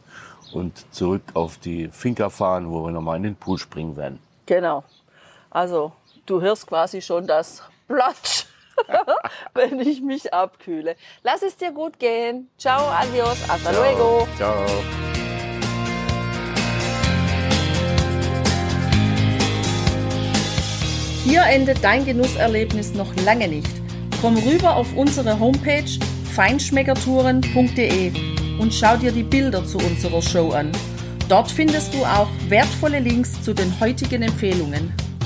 und 0.52 0.84
zurück 0.90 1.22
auf 1.32 1.56
die 1.56 1.88
Finca 1.88 2.28
fahren, 2.28 2.70
wo 2.70 2.84
wir 2.84 2.92
nochmal 2.92 3.16
in 3.16 3.22
den 3.22 3.36
Pool 3.36 3.58
springen 3.58 3.96
werden. 3.96 4.18
Genau. 4.46 4.84
Also 5.50 5.92
du 6.26 6.40
hörst 6.40 6.66
quasi 6.66 7.02
schon 7.02 7.26
das 7.26 7.62
Platsch, 7.86 8.46
wenn 9.54 9.80
ich 9.80 10.00
mich 10.00 10.32
abkühle. 10.32 10.96
Lass 11.22 11.42
es 11.42 11.56
dir 11.56 11.72
gut 11.72 11.98
gehen. 11.98 12.48
Ciao, 12.58 12.88
adios, 12.88 13.36
hasta 13.48 13.72
Ciao. 13.72 13.82
luego. 13.82 14.28
Ciao. 14.36 14.64
Hier 21.24 21.42
endet 21.42 21.82
dein 21.82 22.04
Genusserlebnis 22.04 22.92
noch 22.94 23.14
lange 23.24 23.48
nicht. 23.48 23.70
Komm 24.20 24.36
rüber 24.36 24.76
auf 24.76 24.94
unsere 24.94 25.40
Homepage 25.40 25.88
feinschmeckertouren.de 26.34 28.12
und 28.58 28.74
schau 28.74 28.96
dir 28.96 29.12
die 29.12 29.22
Bilder 29.22 29.64
zu 29.64 29.78
unserer 29.78 30.20
Show 30.20 30.50
an. 30.50 30.70
Dort 31.28 31.50
findest 31.50 31.94
du 31.94 32.04
auch 32.04 32.28
wertvolle 32.48 32.98
Links 32.98 33.42
zu 33.42 33.54
den 33.54 33.80
heutigen 33.80 34.22
Empfehlungen. 34.22 34.92